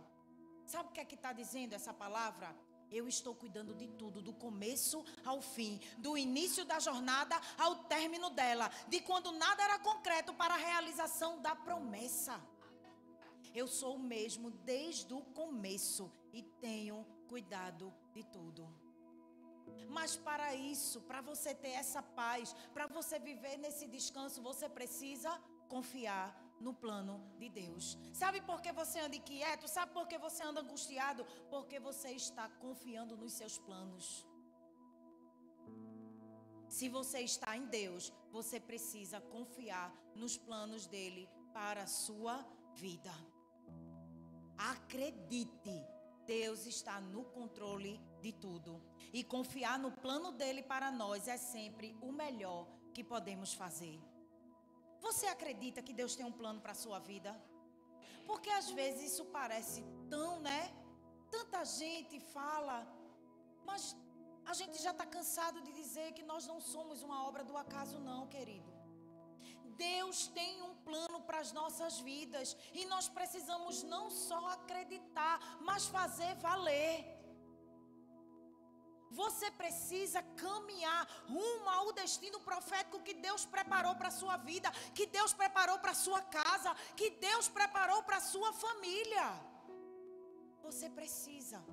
Sabe 0.65 0.89
o 0.89 0.91
que 0.93 1.01
é 1.01 1.05
que 1.05 1.15
está 1.15 1.33
dizendo 1.33 1.73
essa 1.73 1.93
palavra? 1.93 2.55
Eu 2.91 3.07
estou 3.07 3.35
cuidando 3.35 3.73
de 3.73 3.87
tudo, 3.87 4.21
do 4.21 4.33
começo 4.33 5.03
ao 5.25 5.41
fim, 5.41 5.79
do 5.97 6.17
início 6.17 6.63
da 6.65 6.79
jornada 6.79 7.39
ao 7.57 7.83
término 7.85 8.29
dela, 8.29 8.71
de 8.87 9.01
quando 9.01 9.31
nada 9.31 9.63
era 9.63 9.79
concreto 9.79 10.33
para 10.33 10.53
a 10.53 10.57
realização 10.57 11.41
da 11.41 11.55
promessa. 11.55 12.39
Eu 13.53 13.67
sou 13.67 13.95
o 13.95 13.99
mesmo 13.99 14.49
desde 14.51 15.13
o 15.13 15.21
começo 15.21 16.11
e 16.33 16.43
tenho 16.43 17.05
cuidado 17.27 17.93
de 18.13 18.23
tudo. 18.23 18.67
Mas 19.89 20.15
para 20.15 20.53
isso, 20.53 21.01
para 21.01 21.21
você 21.21 21.53
ter 21.53 21.69
essa 21.69 22.01
paz, 22.01 22.53
para 22.73 22.87
você 22.87 23.17
viver 23.17 23.57
nesse 23.57 23.87
descanso, 23.87 24.41
você 24.41 24.67
precisa 24.67 25.31
confiar 25.67 26.44
no 26.59 26.73
plano 26.73 27.21
de 27.37 27.49
Deus. 27.49 27.97
Sabe 28.13 28.41
por 28.41 28.61
que 28.61 28.71
você 28.71 28.99
anda 28.99 29.15
inquieto? 29.15 29.67
Sabe 29.67 29.93
por 29.93 30.07
que 30.07 30.17
você 30.17 30.43
anda 30.43 30.61
angustiado? 30.61 31.25
Porque 31.49 31.79
você 31.79 32.11
está 32.11 32.47
confiando 32.49 33.17
nos 33.17 33.33
seus 33.33 33.57
planos. 33.57 34.25
Se 36.67 36.89
você 36.89 37.21
está 37.21 37.55
em 37.55 37.65
Deus, 37.67 38.11
você 38.31 38.59
precisa 38.59 39.21
confiar 39.21 39.93
nos 40.15 40.37
planos 40.37 40.87
dele 40.87 41.29
para 41.53 41.83
a 41.83 41.87
sua 41.87 42.45
vida. 42.73 43.13
Acredite, 44.57 45.85
Deus 46.25 46.65
está 46.65 46.99
no 46.99 47.23
controle 47.25 48.01
de 48.21 48.33
tudo. 48.33 48.81
E 49.13 49.23
confiar 49.23 49.77
no 49.79 49.91
plano 49.91 50.31
dele 50.31 50.63
para 50.63 50.91
nós 50.91 51.27
é 51.27 51.37
sempre 51.37 51.95
o 52.01 52.11
melhor 52.11 52.67
que 52.93 53.03
podemos 53.03 53.53
fazer. 53.53 54.01
Você 55.07 55.25
acredita 55.27 55.83
que 55.87 55.93
Deus 55.99 56.15
tem 56.17 56.25
um 56.25 56.37
plano 56.41 56.59
para 56.63 56.73
a 56.75 56.81
sua 56.83 56.99
vida? 57.11 57.31
Porque 58.29 58.49
às 58.49 58.69
vezes 58.79 59.11
isso 59.11 59.25
parece 59.39 59.83
tão, 60.09 60.31
né? 60.47 60.61
Tanta 61.35 61.59
gente 61.63 62.19
fala, 62.37 62.77
mas 63.69 63.83
a 64.51 64.53
gente 64.59 64.77
já 64.85 64.91
está 64.95 65.05
cansado 65.05 65.59
de 65.65 65.71
dizer 65.81 66.07
que 66.13 66.23
nós 66.31 66.45
não 66.51 66.59
somos 66.73 67.03
uma 67.07 67.19
obra 67.27 67.43
do 67.43 67.57
acaso, 67.63 67.99
não, 67.99 68.21
querido. 68.35 68.71
Deus 69.77 70.27
tem 70.39 70.61
um 70.67 70.75
plano 70.87 71.19
para 71.27 71.39
as 71.45 71.51
nossas 71.51 71.99
vidas 71.99 72.55
e 72.73 72.85
nós 72.85 73.07
precisamos 73.09 73.83
não 73.83 74.05
só 74.09 74.41
acreditar, 74.57 75.39
mas 75.61 75.87
fazer 75.87 76.33
valer. 76.35 77.14
Você 79.21 79.47
precisa 79.61 80.21
caminhar 80.45 81.01
rumo 81.33 81.69
ao 81.77 81.93
destino 82.01 82.39
profético 82.49 83.03
que 83.07 83.13
Deus 83.27 83.43
preparou 83.55 83.95
para 83.95 84.09
a 84.09 84.17
sua 84.21 84.37
vida, 84.49 84.69
que 84.97 85.05
Deus 85.17 85.33
preparou 85.41 85.77
para 85.79 85.91
a 85.91 86.01
sua 86.05 86.21
casa, 86.39 86.73
que 86.99 87.09
Deus 87.27 87.47
preparou 87.47 88.01
para 88.03 88.17
a 88.17 88.27
sua 88.33 88.51
família. 88.65 89.25
Você 90.63 90.89
precisa. 90.89 91.63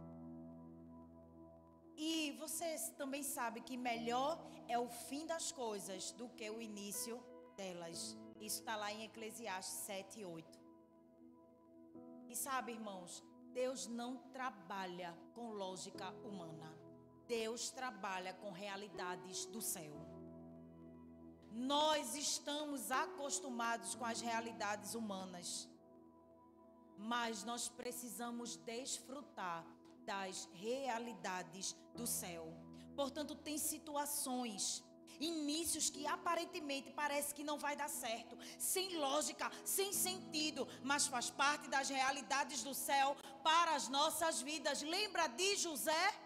E 1.97 2.33
você 2.43 2.69
também 2.97 3.23
sabe 3.23 3.61
que 3.61 3.77
melhor 3.77 4.33
é 4.69 4.79
o 4.79 4.89
fim 4.89 5.27
das 5.27 5.53
coisas 5.53 6.13
do 6.13 6.29
que 6.29 6.49
o 6.51 6.61
início 6.61 7.17
delas. 7.57 8.17
Isso 8.41 8.61
está 8.61 8.77
lá 8.77 8.93
em 8.93 9.05
Eclesiastes 9.05 9.79
7 9.87 10.21
e 10.21 10.25
8. 10.25 10.61
E 12.29 12.37
sabe, 12.37 12.73
irmãos, 12.73 13.23
Deus 13.53 13.87
não 13.87 14.17
trabalha 14.33 15.17
com 15.35 15.53
lógica 15.53 16.11
humana. 16.25 16.82
Deus 17.27 17.71
trabalha 17.71 18.35
com 18.35 18.51
realidades 18.51 19.47
do 19.47 19.61
céu. 19.61 19.95
Nós 21.51 22.15
estamos 22.15 22.91
acostumados 22.91 23.95
com 23.95 24.05
as 24.05 24.21
realidades 24.21 24.95
humanas, 24.95 25.69
mas 26.97 27.45
nós 27.45 27.69
precisamos 27.69 28.57
desfrutar 28.57 29.65
das 30.05 30.49
realidades 30.55 31.77
do 31.95 32.07
céu. 32.07 32.53
Portanto, 32.97 33.35
tem 33.35 33.59
situações, 33.59 34.83
inícios 35.21 35.91
que 35.91 36.07
aparentemente 36.07 36.91
parece 36.91 37.35
que 37.35 37.45
não 37.45 37.59
vai 37.59 37.77
dar 37.77 37.89
certo, 37.89 38.37
sem 38.59 38.97
lógica, 38.97 39.51
sem 39.65 39.93
sentido, 39.93 40.67
mas 40.83 41.07
faz 41.07 41.31
parte 41.31 41.69
das 41.69 41.89
realidades 41.89 42.63
do 42.63 42.75
céu 42.75 43.17
para 43.43 43.75
as 43.75 43.89
nossas 43.89 44.41
vidas. 44.41 44.83
Lembra 44.83 45.27
de 45.29 45.57
José? 45.57 46.22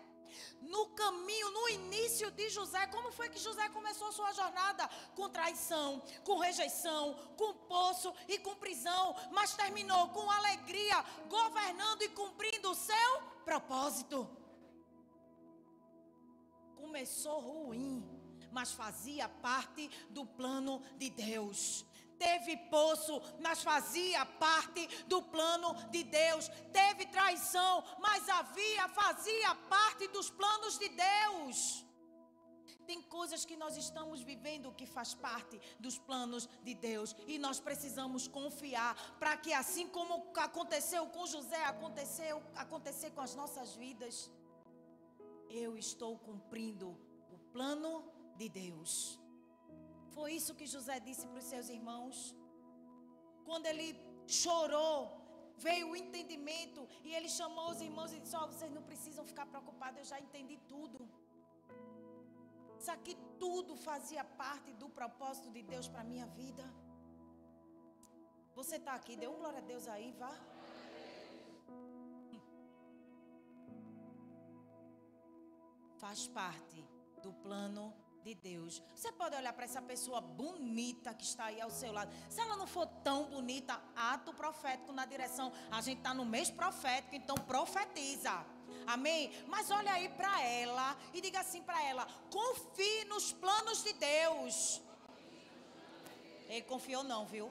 No 0.61 0.87
caminho, 0.91 1.51
no 1.51 1.69
início 1.69 2.31
de 2.31 2.49
José, 2.49 2.87
como 2.89 3.13
foi 3.13 3.29
que 3.29 3.39
José 3.39 3.69
começou 3.69 4.11
sua 4.13 4.33
jornada? 4.33 4.89
Com 5.15 5.29
traição, 5.29 6.03
com 6.25 6.39
rejeição, 6.39 7.15
com 7.37 7.55
poço 7.55 8.13
e 8.29 8.39
com 8.39 8.55
prisão, 8.57 9.15
mas 9.33 9.55
terminou 9.55 10.09
com 10.09 10.31
alegria, 10.31 11.05
governando 11.29 12.03
e 12.03 12.09
cumprindo 12.09 12.71
o 12.71 12.75
seu 12.75 13.23
propósito. 13.45 14.29
Começou 16.77 17.41
ruim, 17.41 18.05
mas 18.51 18.73
fazia 18.73 19.29
parte 19.29 19.89
do 20.11 20.25
plano 20.25 20.83
de 20.97 21.11
Deus 21.11 21.85
teve 22.19 22.57
poço, 22.69 23.21
mas 23.41 23.63
fazia 23.63 24.25
parte 24.27 24.87
do 25.07 25.23
plano 25.23 25.75
de 25.91 26.03
Deus. 26.05 26.49
Teve 26.73 27.07
traição, 27.07 27.85
mas 27.99 28.29
havia, 28.29 28.89
fazia 28.89 29.55
parte 29.69 30.09
dos 30.09 30.31
planos 30.31 30.79
de 30.79 30.89
Deus. 30.89 31.87
Tem 32.87 33.03
coisas 33.03 33.45
que 33.45 33.57
nós 33.57 33.77
estamos 33.77 34.23
vivendo 34.23 34.73
que 34.73 34.87
faz 34.87 35.13
parte 35.13 35.61
dos 35.81 35.99
planos 35.99 36.49
de 36.63 36.75
Deus 36.75 37.17
e 37.27 37.37
nós 37.37 37.59
precisamos 37.59 38.29
confiar 38.29 38.95
para 39.19 39.37
que 39.37 39.53
assim 39.53 39.89
como 39.89 40.31
aconteceu 40.37 41.07
com 41.09 41.27
José, 41.27 41.65
aconteceu 41.65 42.41
acontecer 42.55 43.11
com 43.11 43.21
as 43.21 43.35
nossas 43.35 43.75
vidas. 43.75 44.31
Eu 45.51 45.77
estou 45.77 46.17
cumprindo 46.19 46.97
o 47.33 47.39
plano 47.53 48.05
de 48.37 48.49
Deus. 48.49 49.19
Foi 50.17 50.29
isso 50.39 50.57
que 50.59 50.67
José 50.75 50.97
disse 51.07 51.25
para 51.31 51.41
os 51.43 51.49
seus 51.53 51.69
irmãos. 51.77 52.17
Quando 53.49 53.67
ele 53.71 53.89
chorou, 54.43 54.97
veio 55.67 55.87
o 55.91 55.97
entendimento 56.03 56.83
e 57.07 57.11
ele 57.17 57.29
chamou 57.39 57.67
os 57.73 57.81
irmãos 57.89 58.13
e 58.15 58.21
disse: 58.23 58.37
oh, 58.41 58.47
vocês 58.53 58.73
não 58.77 58.83
precisam 58.91 59.25
ficar 59.33 59.47
preocupados, 59.53 59.99
eu 60.01 60.09
já 60.13 60.19
entendi 60.27 60.57
tudo. 60.73 61.01
Será 62.85 62.97
que 63.07 63.15
tudo 63.43 63.75
fazia 63.89 64.25
parte 64.43 64.73
do 64.83 64.89
propósito 64.99 65.51
de 65.57 65.63
Deus 65.73 65.87
para 65.93 66.03
a 66.05 66.11
minha 66.13 66.27
vida? 66.41 66.65
Você 68.59 68.77
está 68.77 68.95
aqui, 68.95 69.17
dê 69.23 69.29
um 69.29 69.39
glória 69.43 69.61
a 69.65 69.69
Deus 69.73 69.87
aí, 69.95 70.09
vá. 70.23 70.33
Faz 76.03 76.27
parte 76.41 76.81
do 77.23 77.33
plano 77.45 77.85
de 78.27 78.35
Deus. 78.35 78.83
Você 78.95 79.13
pode 79.13 79.37
olhar 79.37 79.53
para 79.53 79.65
essa 79.65 79.81
pessoa 79.81 80.21
bonita 80.21 81.15
que 81.15 81.23
está 81.23 81.45
aí 81.47 81.61
ao 81.61 81.71
seu 81.71 81.93
lado. 81.93 82.13
Se 82.29 82.41
ela 82.41 82.57
não 82.57 82.67
for 82.67 82.87
tão 83.09 83.27
bonita, 83.27 83.81
ato 83.95 84.35
profético 84.35 84.93
na 84.93 85.07
direção. 85.07 85.53
A 85.71 85.81
gente 85.81 85.99
está 85.99 86.13
no 86.13 86.25
mês 86.25 86.51
profético, 86.51 87.15
então 87.15 87.37
profetiza. 87.37 88.35
Amém? 88.85 89.31
Mas 89.47 89.71
olha 89.71 89.93
aí 89.93 90.09
para 90.09 90.43
ela 90.43 90.97
e 91.15 91.21
diga 91.21 91.39
assim 91.41 91.63
para 91.63 91.81
ela: 91.85 92.05
confie 92.31 93.05
nos 93.05 93.33
planos 93.33 93.85
de 93.85 93.93
Deus. 93.93 94.83
Ele 96.49 96.63
confiou, 96.63 97.05
não, 97.05 97.27
viu? 97.27 97.51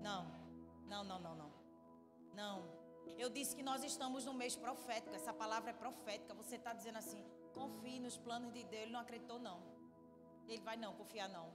Não, 0.00 0.22
não, 0.86 1.02
não, 1.02 1.18
não, 1.20 1.34
não. 1.34 1.52
Não. 2.34 2.84
Eu 3.18 3.30
disse 3.30 3.54
que 3.56 3.62
nós 3.62 3.82
estamos 3.82 4.24
no 4.24 4.34
mês 4.34 4.54
profético. 4.54 5.14
Essa 5.14 5.32
palavra 5.32 5.70
é 5.70 5.72
profética. 5.72 6.34
Você 6.34 6.54
está 6.54 6.72
dizendo 6.72 6.98
assim: 6.98 7.24
confie 7.52 7.98
nos 7.98 8.16
planos 8.16 8.52
de 8.52 8.62
Deus. 8.62 8.82
Ele 8.82 8.92
não 8.92 9.00
acreditou, 9.00 9.40
não. 9.40 9.83
Ele 10.48 10.62
vai 10.62 10.76
não 10.76 10.94
confiar, 10.94 11.28
não. 11.28 11.52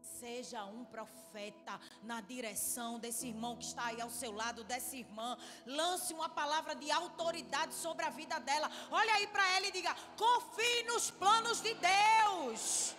Seja 0.00 0.64
um 0.64 0.84
profeta 0.84 1.78
na 2.02 2.20
direção 2.20 2.98
desse 2.98 3.28
irmão 3.28 3.56
que 3.56 3.64
está 3.64 3.86
aí 3.86 4.00
ao 4.00 4.10
seu 4.10 4.32
lado, 4.32 4.64
dessa 4.64 4.96
irmã. 4.96 5.36
Lance 5.66 6.12
uma 6.14 6.28
palavra 6.28 6.74
de 6.74 6.90
autoridade 6.90 7.74
sobre 7.74 8.04
a 8.04 8.10
vida 8.10 8.38
dela. 8.40 8.70
Olha 8.90 9.14
aí 9.14 9.26
para 9.26 9.56
ela 9.56 9.66
e 9.66 9.72
diga: 9.72 9.94
confie 10.16 10.82
nos 10.84 11.10
planos 11.10 11.60
de 11.60 11.74
Deus. 11.74 12.96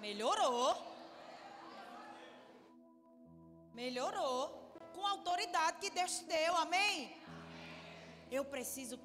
Melhorou. 0.00 0.76
Melhorou. 3.72 4.38
Com 4.94 5.04
a 5.06 5.10
autoridade 5.10 5.80
que 5.80 5.90
Deus 5.90 6.18
te 6.18 6.24
deu. 6.24 6.54
Amém? 6.56 7.16
Eu 8.30 8.44
preciso 8.44 8.98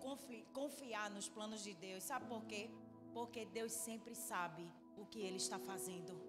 confiar 0.53 1.09
nos 1.09 1.27
planos 1.27 1.63
de 1.63 1.73
Deus. 1.73 2.03
Sabe 2.03 2.25
por 2.27 2.43
quê? 2.45 2.69
Porque 3.13 3.45
Deus 3.45 3.71
sempre 3.71 4.15
sabe 4.15 4.71
o 4.97 5.05
que 5.05 5.19
Ele 5.19 5.37
está 5.37 5.59
fazendo. 5.59 6.19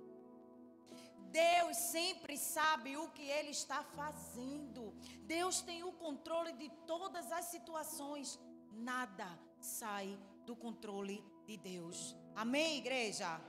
Deus 1.30 1.76
sempre 1.76 2.36
sabe 2.36 2.96
o 2.96 3.10
que 3.10 3.22
Ele 3.22 3.50
está 3.50 3.82
fazendo. 3.82 4.92
Deus 5.26 5.60
tem 5.60 5.82
o 5.84 5.92
controle 5.92 6.52
de 6.54 6.68
todas 6.86 7.30
as 7.30 7.46
situações. 7.46 8.38
Nada 8.72 9.28
sai 9.60 10.18
do 10.44 10.56
controle 10.56 11.24
de 11.46 11.56
Deus. 11.56 12.16
Amém, 12.34 12.78
igreja? 12.78 13.40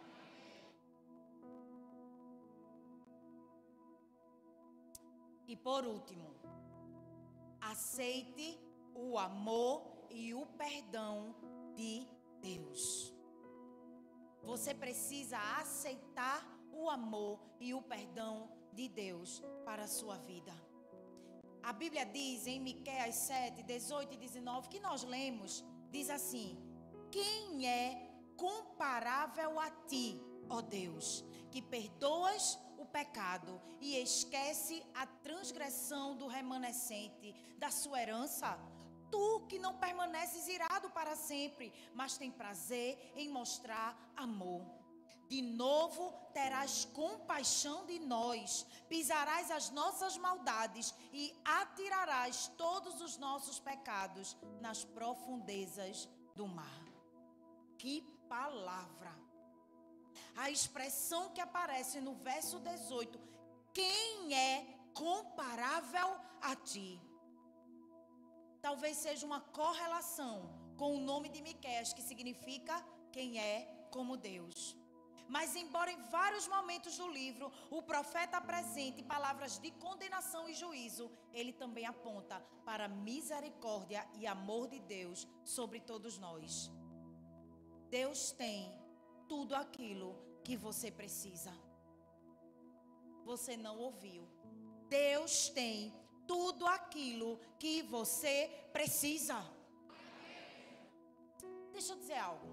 E 5.47 5.55
por 5.55 5.85
último, 5.85 6.33
aceite 7.59 8.59
o 8.93 9.17
amor 9.17 10.05
e 10.09 10.33
o 10.33 10.45
perdão 10.45 11.35
Você 14.51 14.73
precisa 14.73 15.37
aceitar 15.61 16.45
o 16.73 16.89
amor 16.89 17.39
e 17.57 17.73
o 17.73 17.81
perdão 17.81 18.51
de 18.73 18.89
Deus 18.89 19.41
para 19.63 19.83
a 19.83 19.87
sua 19.87 20.17
vida. 20.17 20.51
A 21.63 21.71
Bíblia 21.71 22.05
diz 22.05 22.45
em 22.47 22.59
Miqueias 22.59 23.15
7, 23.15 23.63
18 23.63 24.13
e 24.13 24.17
19 24.17 24.67
que 24.67 24.81
nós 24.81 25.05
lemos, 25.05 25.63
diz 25.89 26.09
assim: 26.09 26.57
Quem 27.09 27.65
é 27.65 28.11
comparável 28.35 29.57
a 29.57 29.71
ti, 29.87 30.21
ó 30.49 30.59
Deus, 30.59 31.23
que 31.49 31.61
perdoas 31.61 32.59
o 32.77 32.85
pecado 32.85 33.61
e 33.79 33.95
esquece 33.95 34.83
a 34.93 35.05
transgressão 35.05 36.17
do 36.17 36.27
remanescente 36.27 37.33
da 37.57 37.71
sua 37.71 38.01
herança? 38.01 38.59
Tu 39.11 39.45
que 39.49 39.59
não 39.59 39.77
permaneces 39.77 40.47
irado 40.47 40.89
para 40.89 41.15
sempre, 41.15 41.73
mas 41.93 42.17
tem 42.17 42.31
prazer 42.31 43.13
em 43.15 43.29
mostrar 43.29 43.97
amor. 44.15 44.65
De 45.27 45.41
novo 45.41 46.13
terás 46.33 46.85
compaixão 46.85 47.85
de 47.85 47.99
nós, 47.99 48.65
pisarás 48.89 49.49
as 49.49 49.69
nossas 49.69 50.17
maldades 50.17 50.93
e 51.13 51.33
atirarás 51.45 52.51
todos 52.57 52.99
os 53.01 53.17
nossos 53.17 53.59
pecados 53.59 54.35
nas 54.59 54.83
profundezas 54.83 56.09
do 56.35 56.47
mar. 56.47 56.83
Que 57.77 58.01
palavra! 58.27 59.13
A 60.35 60.49
expressão 60.49 61.29
que 61.29 61.41
aparece 61.41 61.99
no 62.01 62.13
verso 62.15 62.59
18: 62.59 63.19
Quem 63.73 64.33
é 64.33 64.79
comparável 64.93 66.19
a 66.41 66.55
ti? 66.55 66.99
Talvez 68.61 68.97
seja 68.97 69.25
uma 69.25 69.41
correlação 69.41 70.49
com 70.77 70.95
o 70.95 70.99
nome 70.99 71.29
de 71.29 71.41
Miqueias, 71.41 71.93
que 71.93 72.01
significa 72.01 72.75
quem 73.11 73.39
é 73.39 73.87
como 73.91 74.17
Deus. 74.17 74.77
Mas 75.27 75.55
embora 75.55 75.89
em 75.91 76.01
vários 76.09 76.45
momentos 76.47 76.97
do 76.97 77.07
livro 77.07 77.51
o 77.69 77.81
profeta 77.81 78.37
apresente 78.37 79.01
palavras 79.01 79.57
de 79.57 79.71
condenação 79.71 80.49
e 80.49 80.53
juízo, 80.53 81.09
ele 81.31 81.53
também 81.53 81.85
aponta 81.85 82.39
para 82.65 82.87
misericórdia 82.87 84.05
e 84.19 84.27
amor 84.27 84.67
de 84.67 84.79
Deus 84.79 85.27
sobre 85.43 85.79
todos 85.79 86.17
nós. 86.17 86.69
Deus 87.89 88.31
tem 88.31 88.73
tudo 89.27 89.55
aquilo 89.55 90.17
que 90.43 90.57
você 90.57 90.91
precisa. 90.91 91.53
Você 93.23 93.55
não 93.55 93.77
ouviu. 93.77 94.27
Deus 94.89 95.49
tem 95.49 95.93
tudo 96.31 96.65
aquilo 96.77 97.29
que 97.61 97.75
você 97.95 98.35
precisa. 98.77 99.37
Deixa 101.75 101.91
eu 101.93 101.99
dizer 102.01 102.19
algo. 102.29 102.49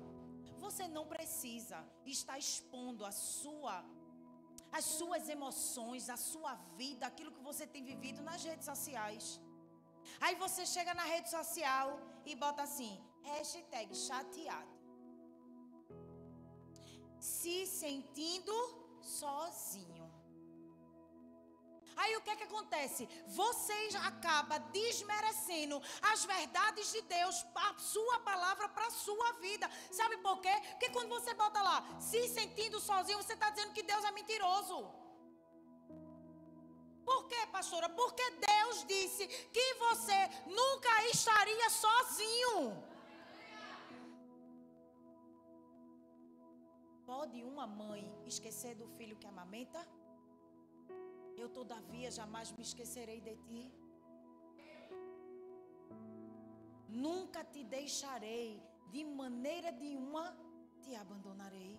Você 0.65 0.85
não 0.97 1.05
precisa 1.15 1.79
estar 2.17 2.39
expondo 2.47 3.05
a 3.11 3.13
sua 3.13 3.77
as 4.79 4.85
suas 4.99 5.29
emoções, 5.35 6.11
a 6.15 6.19
sua 6.31 6.53
vida, 6.81 7.07
aquilo 7.07 7.33
que 7.37 7.47
você 7.51 7.65
tem 7.75 7.83
vivido 7.93 8.21
nas 8.29 8.43
redes 8.49 8.67
sociais. 8.73 9.41
Aí 10.25 10.35
você 10.45 10.63
chega 10.75 10.93
na 11.01 11.07
rede 11.13 11.31
social 11.39 11.87
e 12.31 12.35
bota 12.45 12.63
assim, 12.69 12.93
hashtag 13.31 13.95
chateado. 14.07 14.75
Se 17.19 17.57
sentindo 17.83 18.57
sozinho. 19.01 19.98
Aí 22.03 22.17
o 22.17 22.23
que 22.25 22.31
é 22.31 22.37
que 22.37 22.45
acontece? 22.45 23.09
Você 23.27 23.79
acaba 24.11 24.57
desmerecendo 24.81 25.83
as 26.11 26.25
verdades 26.25 26.93
de 26.93 27.01
Deus, 27.03 27.45
a 27.55 27.77
sua 27.79 28.21
palavra 28.21 28.69
para 28.69 28.87
a 28.87 28.97
sua 29.07 29.33
vida. 29.47 29.69
Sabe 29.91 30.17
por 30.19 30.41
quê? 30.41 30.55
Porque 30.71 30.91
quando 30.91 31.09
você 31.09 31.35
bota 31.35 31.61
lá, 31.61 31.79
se 32.01 32.21
sentindo 32.29 32.79
sozinho, 32.79 33.21
você 33.23 33.33
está 33.33 33.51
dizendo 33.51 33.73
que 33.73 33.83
Deus 33.83 34.05
é 34.05 34.13
mentiroso. 34.13 34.79
Por 37.05 37.27
quê, 37.27 37.41
pastora? 37.51 37.89
Porque 37.89 38.27
Deus 38.53 38.85
disse 38.87 39.27
que 39.57 39.67
você 39.87 40.19
nunca 40.47 40.93
estaria 41.09 41.69
sozinho. 41.71 42.57
Pode 47.05 47.43
uma 47.43 47.67
mãe 47.67 48.03
esquecer 48.25 48.75
do 48.77 48.87
filho 48.97 49.17
que 49.17 49.27
amamenta? 49.27 49.81
Eu, 51.43 51.49
todavia, 51.59 52.09
jamais 52.21 52.49
me 52.57 52.63
esquecerei 52.69 53.21
de 53.27 53.35
ti. 53.47 53.63
Nunca 57.07 57.41
te 57.53 57.63
deixarei, 57.77 58.49
de 58.93 59.03
maneira 59.21 59.71
nenhuma 59.83 60.25
te 60.83 60.95
abandonarei. 61.03 61.75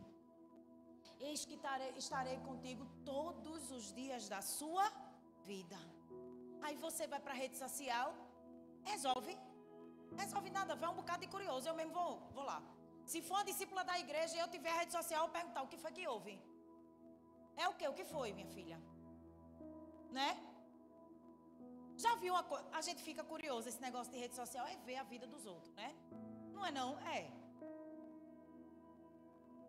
Eis 1.28 1.42
que 1.50 1.58
estarei 2.04 2.38
contigo 2.50 2.84
todos 3.12 3.64
os 3.78 3.86
dias 4.00 4.30
da 4.34 4.42
sua 4.42 4.86
vida. 5.50 5.80
Aí 6.66 6.76
você 6.86 7.06
vai 7.14 7.20
para 7.26 7.34
a 7.36 7.40
rede 7.44 7.58
social, 7.64 8.08
resolve. 8.92 9.34
Resolve 10.22 10.50
nada, 10.58 10.76
vai 10.84 10.90
um 10.94 11.00
bocado 11.02 11.22
de 11.26 11.30
curioso. 11.36 11.68
Eu 11.68 11.76
mesmo 11.80 11.94
vou, 12.00 12.14
vou 12.38 12.46
lá. 12.52 12.60
Se 13.12 13.20
for 13.28 13.36
uma 13.38 13.48
discípula 13.52 13.84
da 13.90 13.98
igreja 14.06 14.36
e 14.38 14.40
eu 14.40 14.50
tiver 14.56 14.72
a 14.72 14.80
rede 14.82 14.94
social, 15.00 15.26
eu 15.26 15.34
perguntar 15.40 15.64
o 15.64 15.68
que 15.68 15.82
foi 15.84 15.92
que 15.98 16.08
houve. 16.14 16.36
É 17.58 17.68
o 17.68 17.76
que? 17.80 17.86
O 17.92 17.94
que 18.00 18.06
foi, 18.14 18.32
minha 18.40 18.48
filha? 18.58 18.80
Né? 20.12 20.30
Já 21.98 22.16
viu 22.16 22.34
uma 22.34 22.44
coisa? 22.44 22.66
A 22.72 22.82
gente 22.82 23.02
fica 23.04 23.24
curioso, 23.24 23.68
esse 23.68 23.82
negócio 23.82 24.12
de 24.12 24.20
rede 24.20 24.36
social 24.36 24.66
é 24.66 24.76
ver 24.78 24.98
a 24.98 25.04
vida 25.04 25.28
dos 25.28 25.46
outros, 25.46 25.74
né? 25.76 25.94
Não 26.54 26.66
é 26.66 26.72
não? 26.72 26.98
É. 27.00 27.30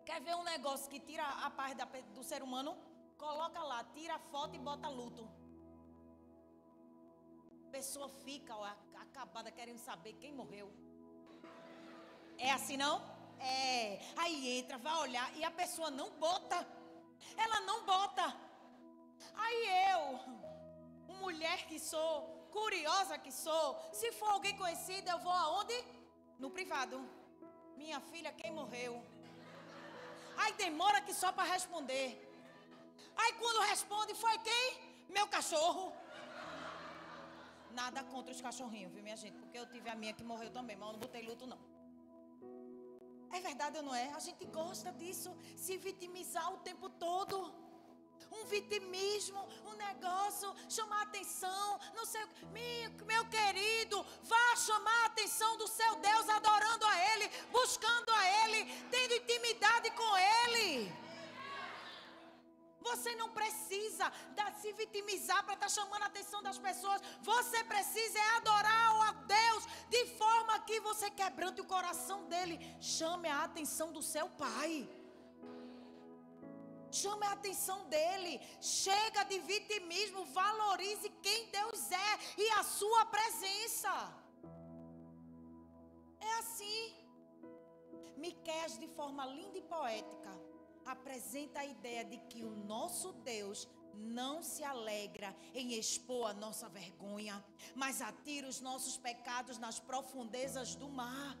Quer 0.05 0.21
ver 0.21 0.35
um 0.35 0.43
negócio 0.43 0.89
que 0.89 0.99
tira 0.99 1.23
a 1.23 1.49
paz 1.49 1.75
da, 1.75 1.85
do 1.85 2.23
ser 2.23 2.41
humano? 2.41 2.77
Coloca 3.17 3.61
lá, 3.61 3.83
tira 3.83 4.15
a 4.15 4.19
foto 4.19 4.55
e 4.55 4.59
bota 4.59 4.87
luto. 4.87 5.29
A 7.67 7.71
pessoa 7.71 8.09
fica 8.09 8.55
ó, 8.55 8.65
acabada 9.05 9.51
querendo 9.51 9.77
saber 9.77 10.13
quem 10.13 10.33
morreu. 10.33 10.71
É 12.37 12.51
assim 12.51 12.77
não? 12.77 12.95
É. 13.39 13.99
Aí 14.17 14.57
entra, 14.57 14.77
vai 14.77 14.95
olhar 14.99 15.35
e 15.37 15.43
a 15.43 15.51
pessoa 15.51 15.91
não 15.91 16.09
bota. 16.11 16.65
Ela 17.37 17.59
não 17.61 17.85
bota. 17.85 18.25
Aí 19.35 19.61
eu, 19.91 20.19
mulher 21.19 21.65
que 21.67 21.79
sou, 21.79 22.47
curiosa 22.51 23.17
que 23.17 23.31
sou, 23.31 23.77
se 23.91 24.11
for 24.13 24.31
alguém 24.31 24.55
conhecido, 24.57 25.09
eu 25.09 25.19
vou 25.19 25.31
aonde? 25.31 25.73
No 26.37 26.49
privado. 26.49 26.97
Minha 27.77 27.99
filha, 27.99 28.31
quem 28.31 28.51
morreu? 28.51 29.03
Aí 30.37 30.53
demora 30.53 31.01
que 31.01 31.13
só 31.13 31.31
para 31.31 31.51
responder. 31.51 32.07
Aí 33.15 33.33
quando 33.33 33.67
responde, 33.73 34.13
foi 34.15 34.37
quem? 34.39 34.67
Meu 35.09 35.27
cachorro. 35.27 35.93
Nada 37.71 38.03
contra 38.03 38.31
os 38.33 38.41
cachorrinhos, 38.41 38.91
viu, 38.93 39.03
minha 39.03 39.15
gente? 39.15 39.37
Porque 39.37 39.57
eu 39.57 39.65
tive 39.65 39.89
a 39.89 39.95
minha 39.95 40.13
que 40.13 40.23
morreu 40.23 40.51
também, 40.51 40.75
mas 40.75 40.87
eu 40.87 40.93
não 40.93 40.99
botei 40.99 41.21
luto, 41.21 41.47
não. 41.47 41.59
É 43.31 43.39
verdade 43.39 43.77
ou 43.77 43.83
não 43.83 43.95
é? 43.95 44.11
A 44.13 44.19
gente 44.19 44.45
gosta 44.45 44.91
disso, 44.91 45.35
se 45.55 45.77
vitimizar 45.77 46.53
o 46.53 46.57
tempo 46.57 46.89
todo. 46.89 47.53
Um 48.31 48.45
vitimismo, 48.45 49.47
um 49.65 49.73
negócio, 49.73 50.55
chamar 50.69 51.01
atenção, 51.03 51.79
não 51.93 52.05
sei, 52.05 52.25
meu, 52.51 53.05
meu 53.05 53.25
querido, 53.29 54.05
vá 54.23 54.55
chamar 54.55 55.03
a 55.03 55.05
atenção 55.07 55.57
do 55.57 55.67
seu 55.67 55.95
Deus, 55.97 56.29
adorando 56.29 56.85
a 56.85 57.13
Ele, 57.13 57.29
buscando 57.51 58.09
a 58.09 58.45
Ele, 58.45 58.65
tendo 58.89 59.15
intimidade 59.15 59.91
com 59.91 60.17
Ele. 60.17 60.93
Você 62.81 63.13
não 63.15 63.29
precisa 63.29 64.11
se 64.61 64.71
vitimizar 64.73 65.43
para 65.43 65.55
estar 65.55 65.67
tá 65.67 65.69
chamando 65.69 66.03
a 66.03 66.05
atenção 66.05 66.41
das 66.43 66.57
pessoas. 66.57 67.01
Você 67.21 67.63
precisa 67.63 68.19
é 68.19 68.37
adorar 68.37 68.81
a 69.09 69.11
Deus 69.11 69.67
de 69.89 70.05
forma 70.17 70.59
que 70.59 70.79
você 70.79 71.09
quebrante 71.09 71.61
o 71.61 71.65
coração 71.65 72.27
dele. 72.27 72.59
Chame 72.79 73.27
a 73.27 73.43
atenção 73.43 73.91
do 73.91 74.01
seu 74.01 74.29
pai. 74.29 74.87
Chame 76.91 77.25
a 77.25 77.31
atenção 77.31 77.87
dele. 77.87 78.39
Chega 78.59 79.23
de 79.23 79.39
vitimismo. 79.39 80.25
Valorize 80.25 81.09
quem 81.21 81.49
Deus 81.49 81.91
é 81.91 82.41
e 82.41 82.49
a 82.51 82.63
sua 82.63 83.05
presença. 83.05 83.93
É 86.19 86.33
assim. 86.39 87.01
Miqués, 88.17 88.77
de 88.77 88.87
forma 88.87 89.25
linda 89.25 89.57
e 89.57 89.63
poética, 89.63 90.31
apresenta 90.85 91.61
a 91.61 91.65
ideia 91.65 92.03
de 92.05 92.17
que 92.29 92.43
o 92.43 92.51
nosso 92.51 93.13
Deus 93.13 93.67
não 93.95 94.41
se 94.41 94.63
alegra 94.63 95.35
em 95.53 95.73
expor 95.73 96.29
a 96.29 96.33
nossa 96.33 96.67
vergonha, 96.69 97.43
mas 97.75 98.01
atira 98.01 98.47
os 98.47 98.59
nossos 98.61 98.97
pecados 98.97 99.57
nas 99.57 99.79
profundezas 99.79 100.75
do 100.75 100.89
mar. 100.89 101.37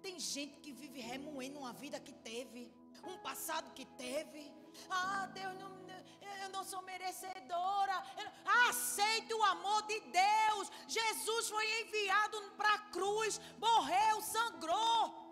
Tem 0.00 0.18
gente 0.18 0.58
que 0.58 0.72
vive 0.72 1.00
remoendo 1.00 1.58
uma 1.60 1.72
vida 1.72 2.00
que 2.00 2.12
teve, 2.12 2.72
um 3.04 3.18
passado 3.18 3.72
que 3.72 3.84
teve. 3.84 4.52
Ah, 4.90 5.26
Deus, 5.32 5.54
não, 5.58 5.70
eu 6.42 6.48
não 6.50 6.64
sou 6.64 6.82
merecedora. 6.82 8.02
Aceite 8.68 9.32
o 9.34 9.42
amor 9.44 9.82
de 9.86 10.00
Deus. 10.00 10.70
Jesus 10.86 11.48
foi 11.48 11.82
enviado 11.82 12.40
para 12.56 12.74
a 12.74 12.78
cruz, 12.90 13.40
morreu, 13.58 14.20
sangrou 14.22 15.22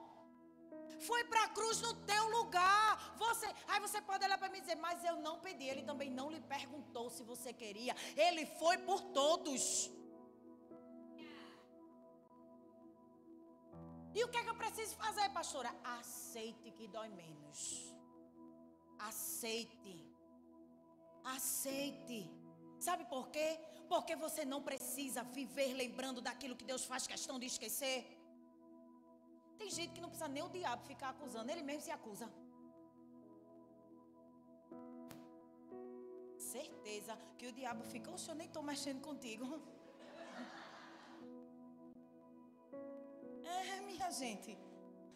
foi 1.00 1.24
para 1.24 1.44
a 1.44 1.48
cruz 1.48 1.80
no 1.80 1.94
teu 2.04 2.28
lugar. 2.28 3.14
Você, 3.16 3.46
aí 3.68 3.80
você 3.80 4.00
pode 4.02 4.24
olhar 4.24 4.38
para 4.38 4.48
mim 4.50 4.58
e 4.58 4.60
dizer, 4.60 4.76
mas 4.76 5.02
eu 5.04 5.16
não 5.16 5.38
pedi. 5.40 5.64
Ele 5.64 5.82
também 5.82 6.10
não 6.10 6.30
lhe 6.30 6.40
perguntou 6.40 7.08
se 7.10 7.22
você 7.22 7.52
queria. 7.52 7.96
Ele 8.16 8.44
foi 8.44 8.76
por 8.78 9.00
todos. 9.00 9.90
E 14.20 14.24
o 14.24 14.28
que 14.32 14.38
é 14.38 14.42
que 14.44 14.50
eu 14.52 14.58
preciso 14.62 14.94
fazer, 15.02 15.26
pastora? 15.36 15.70
Aceite 15.98 16.70
que 16.78 16.86
dói 16.94 17.08
menos. 17.20 17.60
Aceite. 19.10 19.94
Aceite. 21.36 22.18
Sabe 22.86 23.06
por 23.12 23.24
quê? 23.34 23.48
Porque 23.92 24.14
você 24.24 24.44
não 24.52 24.60
precisa 24.68 25.22
viver 25.38 25.72
lembrando 25.82 26.20
daquilo 26.28 26.58
que 26.60 26.68
Deus 26.72 26.84
faz 26.90 27.06
questão 27.12 27.38
de 27.38 27.46
esquecer. 27.52 27.98
Tem 29.60 29.70
gente 29.78 29.94
que 29.94 30.02
não 30.04 30.10
precisa 30.10 30.30
nem 30.36 30.42
o 30.42 30.50
diabo 30.58 30.84
ficar 30.92 31.10
acusando, 31.14 31.50
ele 31.50 31.64
mesmo 31.70 31.84
se 31.88 31.92
acusa. 31.98 32.28
Certeza 36.54 37.16
que 37.38 37.46
o 37.46 37.52
diabo 37.60 37.84
fica, 37.94 38.10
oxe, 38.10 38.28
eu 38.30 38.38
nem 38.42 38.48
estou 38.48 38.62
mexendo 38.62 39.00
contigo. 39.08 39.46
Gente. 44.22 44.50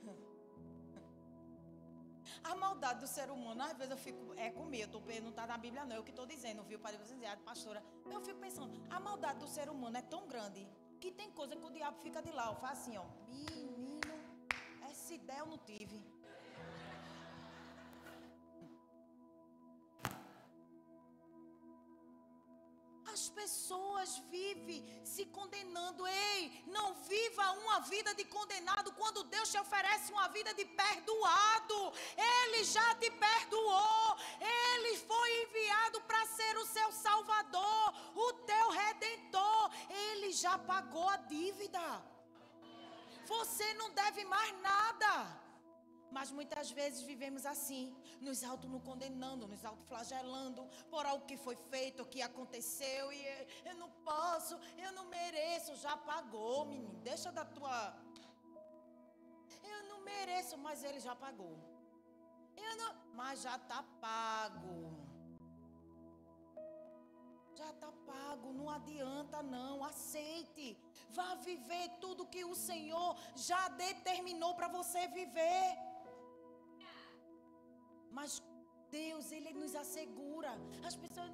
A 2.51 2.55
maldade 2.65 3.01
do 3.01 3.09
ser 3.17 3.29
humano, 3.31 3.63
às 3.63 3.77
vezes 3.81 3.91
eu 3.91 4.01
fico, 4.07 4.23
é 4.37 4.51
comigo, 4.51 5.03
eu 5.09 5.23
não 5.23 5.31
está 5.31 5.47
na 5.47 5.59
Bíblia 5.65 5.85
não, 5.85 5.97
é 5.97 5.99
eu 5.99 6.05
que 6.05 6.11
estou 6.11 6.27
dizendo, 6.27 6.63
viu, 6.71 6.79
Padre 6.79 6.99
dizer, 7.03 7.37
pastora. 7.51 7.83
Eu 8.15 8.21
fico 8.21 8.39
pensando, 8.47 8.73
a 8.91 9.01
maldade 9.09 9.39
do 9.45 9.49
ser 9.57 9.69
humano 9.69 9.97
é 9.97 10.03
tão 10.03 10.27
grande 10.33 10.67
que 11.01 11.11
tem 11.13 11.31
coisa 11.31 11.57
que 11.57 11.65
o 11.65 11.71
diabo 11.71 11.99
fica 12.07 12.21
de 12.23 12.33
lá, 12.39 12.55
faz 12.57 12.81
assim, 12.81 12.97
ó, 12.97 13.07
essa 14.91 15.15
ideia 15.15 15.41
eu 15.41 15.47
não 15.47 15.59
tive. 15.59 15.99
Pessoas 23.35 24.19
vivem 24.31 24.81
se 25.05 25.25
condenando. 25.27 26.07
Ei, 26.07 26.65
não 26.67 26.95
viva 27.13 27.53
uma 27.63 27.81
vida 27.81 28.15
de 28.15 28.25
condenado 28.25 28.93
quando 28.93 29.25
Deus 29.25 29.51
te 29.51 29.59
oferece 29.59 30.13
uma 30.13 30.29
vida 30.29 30.55
de 30.55 30.65
perdoado. 30.65 31.93
Ele 32.17 32.65
já 32.65 32.95
te 32.97 33.11
perdoou. 33.11 34.17
Ele 34.41 34.97
foi 34.99 35.43
enviado 35.43 36.01
para 36.03 36.27
ser 36.27 36.57
o 36.59 36.67
seu 36.67 36.91
salvador, 36.93 37.95
o 38.15 38.33
teu 38.51 38.71
redentor. 38.71 39.71
Ele 39.91 40.33
já 40.33 40.57
pagou 40.59 41.09
a 41.09 41.17
dívida. 41.17 41.85
Você 43.27 43.75
não 43.75 43.91
deve 43.91 44.25
mais 44.25 44.53
nada. 44.61 45.44
Mas 46.17 46.31
muitas 46.39 46.71
vezes 46.79 47.01
vivemos 47.11 47.45
assim, 47.53 47.85
nos 48.27 48.41
auto 48.51 48.67
nos 48.73 48.83
condenando, 48.89 49.49
nos 49.53 49.65
autoflagelando 49.71 50.63
por 50.93 51.05
algo 51.11 51.27
que 51.31 51.37
foi 51.45 51.57
feito, 51.73 52.03
o 52.03 52.11
que 52.13 52.21
aconteceu 52.23 53.05
e 53.13 53.21
eu 53.69 53.75
não 53.83 53.91
posso, 54.11 54.55
eu 54.85 54.93
não 54.99 55.07
mereço, 55.19 55.81
já 55.85 55.95
pagou, 56.11 56.67
menino. 56.73 57.01
Deixa 57.11 57.33
da 57.39 57.45
tua 57.57 57.79
Eu 59.73 59.81
não 59.91 59.99
mereço, 60.11 60.57
mas 60.67 60.85
ele 60.89 61.01
já 61.09 61.17
pagou. 61.25 61.55
Eu 62.67 62.73
não, 62.81 62.93
mas 63.21 63.43
já 63.47 63.57
está 63.57 63.81
pago. 64.05 64.79
Já 67.61 67.71
está 67.71 67.91
pago, 68.13 68.53
não 68.61 68.69
adianta 68.79 69.43
não, 69.43 69.83
aceite. 69.91 70.69
Vá 71.19 71.35
viver 71.51 71.89
tudo 72.05 72.31
que 72.35 72.45
o 72.45 72.55
Senhor 72.69 73.11
já 73.49 73.63
determinou 73.87 74.55
para 74.55 74.69
você 74.79 75.03
viver. 75.09 75.67
Mas 78.19 78.43
Deus, 79.01 79.33
Ele 79.37 79.53
nos 79.61 79.75
assegura. 79.83 80.53
As 80.89 80.97
pessoas, 81.03 81.31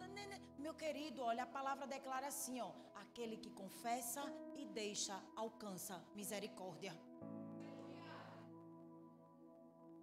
meu 0.64 0.74
querido, 0.82 1.22
olha, 1.30 1.42
a 1.44 1.54
palavra 1.58 1.86
declara 1.96 2.26
assim, 2.32 2.56
ó: 2.68 2.70
aquele 3.02 3.36
que 3.44 3.50
confessa 3.62 4.22
e 4.56 4.64
deixa 4.80 5.16
alcança 5.44 6.02
misericórdia. 6.20 6.92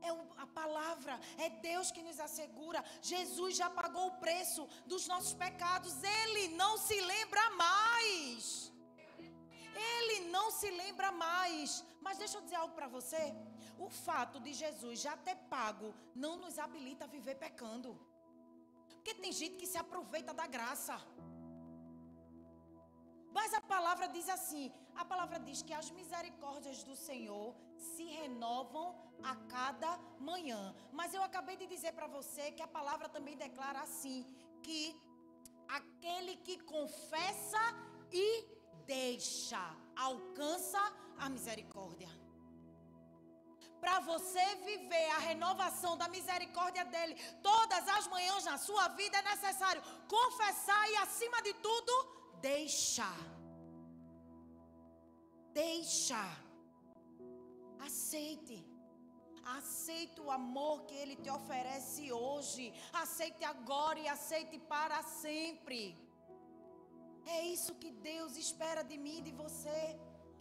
É 0.07 0.11
a 0.43 0.47
palavra, 0.61 1.13
é 1.45 1.49
Deus 1.69 1.87
que 1.95 2.03
nos 2.07 2.19
assegura. 2.27 2.83
Jesus 3.01 3.55
já 3.61 3.69
pagou 3.81 4.05
o 4.07 4.17
preço 4.25 4.63
dos 4.85 5.07
nossos 5.11 5.33
pecados, 5.45 5.95
Ele 6.19 6.43
não 6.61 6.73
se 6.77 6.99
lembra 7.13 7.43
mais. 7.65 8.71
Ele 9.95 10.19
não 10.35 10.47
se 10.59 10.69
lembra 10.81 11.11
mais. 11.11 11.83
Mas 12.05 12.17
deixa 12.17 12.37
eu 12.37 12.43
dizer 12.45 12.55
algo 12.55 12.75
para 12.75 12.87
você. 12.87 13.23
O 13.79 13.89
fato 13.89 14.39
de 14.39 14.53
Jesus 14.53 14.99
já 14.99 15.15
ter 15.15 15.35
pago 15.55 15.93
não 16.15 16.37
nos 16.37 16.57
habilita 16.57 17.05
a 17.05 17.07
viver 17.07 17.35
pecando. 17.35 17.91
Porque 19.07 19.13
tem 19.13 19.31
gente 19.31 19.55
que 19.55 19.67
se 19.67 19.77
aproveita 19.77 20.33
da 20.33 20.47
graça. 20.47 20.95
Mas 23.37 23.53
a 23.53 23.61
palavra 23.61 24.07
diz 24.07 24.27
assim: 24.27 24.71
a 24.95 25.05
palavra 25.05 25.39
diz 25.39 25.61
que 25.61 25.73
as 25.73 25.89
misericórdias 25.91 26.83
do 26.83 26.95
Senhor 26.95 27.55
se 27.77 28.03
renovam 28.03 28.87
a 29.23 29.35
cada 29.55 29.91
manhã. 30.19 30.75
Mas 30.91 31.13
eu 31.13 31.23
acabei 31.23 31.55
de 31.55 31.67
dizer 31.67 31.93
para 31.93 32.07
você 32.07 32.51
que 32.51 32.63
a 32.63 32.67
palavra 32.67 33.07
também 33.07 33.37
declara 33.37 33.81
assim: 33.81 34.25
que 34.63 34.81
aquele 35.67 36.35
que 36.37 36.57
confessa 36.63 37.63
e 38.11 38.45
deixa, 38.85 39.63
alcança 39.95 40.79
a 41.17 41.29
misericórdia. 41.29 42.09
Para 43.87 43.99
você 44.13 44.45
viver 44.69 45.09
a 45.17 45.19
renovação 45.29 45.91
da 45.99 46.07
misericórdia 46.15 46.83
dele 46.93 47.13
todas 47.41 47.83
as 47.97 48.05
manhãs 48.13 48.43
na 48.49 48.57
sua 48.65 48.85
vida, 48.99 49.15
é 49.17 49.29
necessário 49.33 49.81
confessar 50.15 50.81
e, 50.91 50.95
acima 51.03 51.41
de 51.45 51.53
tudo, 51.67 51.93
deixar. 52.41 53.19
Deixar. 55.53 56.35
Aceite. 57.87 58.57
Aceite 59.57 60.19
o 60.19 60.29
amor 60.39 60.75
que 60.87 60.97
Ele 61.03 61.15
te 61.23 61.29
oferece 61.39 62.11
hoje. 62.11 62.65
Aceite 63.05 63.45
agora 63.53 63.97
e 63.99 64.09
aceite 64.17 64.59
para 64.75 65.01
sempre. 65.23 65.81
É 67.37 67.41
isso 67.55 67.73
que 67.83 67.91
Deus 68.11 68.35
espera 68.45 68.83
de 68.91 68.97
mim 69.05 69.19
e 69.19 69.27
de 69.29 69.31
você. 69.43 69.81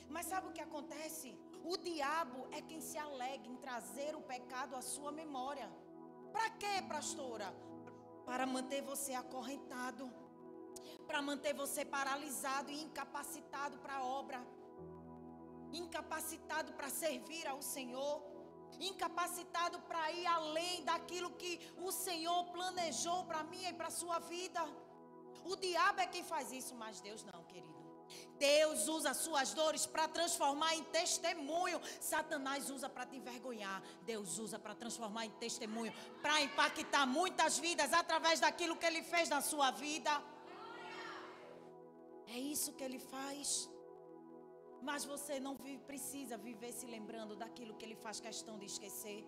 Mas 0.09 0.27
sabe 0.27 0.49
o 0.49 0.57
que 0.57 0.65
acontece? 0.69 1.31
O 1.73 1.77
diabo 1.77 2.47
é 2.57 2.61
quem 2.63 2.81
se 2.81 2.97
alega 2.97 3.47
em 3.53 3.57
trazer 3.57 4.15
o 4.15 4.21
pecado 4.33 4.77
à 4.77 4.83
sua 4.83 5.11
memória. 5.11 5.69
Para 6.35 6.49
quê, 6.51 6.75
pastora? 6.89 7.49
Para 8.25 8.47
manter 8.47 8.83
você 8.83 9.13
acorrentado, 9.15 10.05
para 11.09 11.21
manter 11.21 11.55
você 11.55 11.85
paralisado 11.85 12.71
e 12.71 12.81
incapacitado 12.85 13.79
para 13.79 13.97
a 13.97 14.05
obra, 14.05 14.41
incapacitado 15.73 16.73
para 16.75 16.89
servir 16.89 17.47
ao 17.49 17.61
Senhor, 17.61 18.23
incapacitado 18.79 19.81
para 19.89 20.13
ir 20.13 20.27
além 20.27 20.85
daquilo 20.85 21.33
que 21.33 21.53
o 21.79 21.91
Senhor 21.91 22.45
planejou 22.57 23.25
para 23.25 23.43
mim 23.43 23.65
e 23.65 23.73
para 23.73 23.91
sua 23.91 24.21
vida. 24.21 24.63
O 25.45 25.57
diabo 25.57 26.01
é 26.01 26.07
quem 26.07 26.23
faz 26.23 26.53
isso, 26.53 26.77
mas 26.77 27.01
Deus 27.01 27.25
não, 27.25 27.43
querido. 27.45 27.86
Deus 28.39 28.89
usa 28.89 29.13
suas 29.15 29.53
dores 29.55 29.87
para 29.87 30.07
transformar 30.09 30.75
em 30.75 30.85
testemunho. 30.85 31.81
Satanás 32.01 32.71
usa 32.71 32.89
para 32.89 33.07
te 33.07 33.17
envergonhar. 33.17 33.83
Deus 34.05 34.39
usa 34.39 34.59
para 34.59 34.75
transformar 34.75 35.25
em 35.27 35.31
testemunho, 35.45 35.93
para 36.23 36.41
impactar 36.49 37.07
muitas 37.07 37.59
vidas 37.59 37.93
através 37.93 38.41
daquilo 38.41 38.77
que 38.77 38.87
ele 38.87 39.03
fez 39.03 39.29
na 39.29 39.41
sua 39.41 39.71
vida. 39.71 40.13
É 42.27 42.39
isso 42.39 42.73
que 42.73 42.85
ele 42.89 42.99
faz. 42.99 43.49
Mas 44.89 45.05
você 45.13 45.35
não 45.47 45.55
vive, 45.57 45.83
precisa 45.93 46.37
viver 46.37 46.73
se 46.73 46.87
lembrando 46.95 47.35
daquilo 47.43 47.75
que 47.75 47.85
ele 47.87 47.97
faz 48.05 48.21
questão 48.29 48.59
de 48.59 48.67
esquecer. 48.73 49.21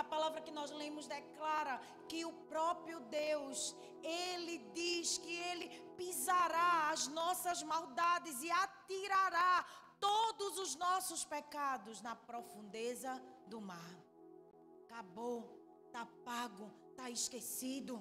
A 0.00 0.02
palavra 0.12 0.40
que 0.40 0.52
nós 0.58 0.70
lemos 0.70 1.06
declara 1.06 1.74
que 2.08 2.20
o 2.24 2.32
próprio 2.52 2.98
Deus, 3.22 3.58
ele 4.02 4.58
diz 4.78 5.18
que 5.18 5.34
ele 5.50 5.66
pisará 5.96 6.73
as 6.94 7.04
nossas 7.20 7.60
maldades 7.72 8.36
e 8.46 8.50
atirará 8.64 9.52
todos 10.08 10.58
os 10.64 10.72
nossos 10.86 11.22
pecados 11.34 12.00
na 12.06 12.14
profundeza 12.30 13.12
do 13.52 13.60
mar. 13.70 13.94
Acabou, 14.84 15.38
está 15.86 16.04
pago, 16.30 16.66
está 16.90 17.06
esquecido. 17.18 17.94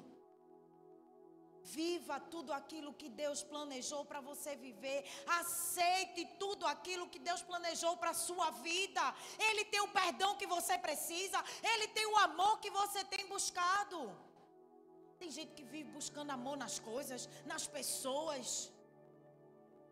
Viva 1.78 2.16
tudo 2.34 2.52
aquilo 2.60 2.92
que 3.02 3.10
Deus 3.22 3.40
planejou 3.52 4.02
para 4.10 4.20
você 4.30 4.52
viver. 4.68 5.00
Aceite 5.40 6.22
tudo 6.44 6.66
aquilo 6.74 7.10
que 7.14 7.22
Deus 7.30 7.42
planejou 7.52 7.94
para 8.02 8.12
a 8.16 8.22
sua 8.28 8.50
vida. 8.68 9.04
Ele 9.48 9.64
tem 9.72 9.82
o 9.86 9.94
perdão 10.02 10.36
que 10.42 10.50
você 10.56 10.78
precisa. 10.88 11.40
Ele 11.72 11.88
tem 11.98 12.06
o 12.06 12.18
amor 12.28 12.54
que 12.60 12.70
você 12.82 13.02
tem 13.14 13.26
buscado. 13.36 14.00
Tem 15.22 15.32
gente 15.32 15.54
que 15.58 15.64
vive 15.74 15.90
buscando 16.00 16.32
amor 16.32 16.58
nas 16.58 16.78
coisas, 16.92 17.30
nas 17.52 17.66
pessoas. 17.66 18.73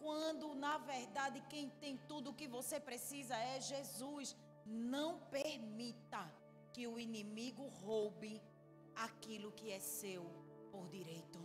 Quando 0.02 0.56
na 0.56 0.78
verdade 0.78 1.42
quem 1.50 1.70
tem 1.82 1.96
tudo 2.12 2.32
o 2.32 2.34
que 2.40 2.48
você 2.48 2.80
precisa 2.80 3.36
é 3.36 3.62
Jesus. 3.62 4.36
Não 4.66 5.20
permita 5.38 6.22
que 6.74 6.88
o 6.88 7.00
inimigo 7.00 7.68
roube 7.84 8.42
aquilo 8.96 9.52
que 9.52 9.72
é 9.72 9.80
seu 9.80 10.24
por 10.72 10.88
direito. 10.90 11.40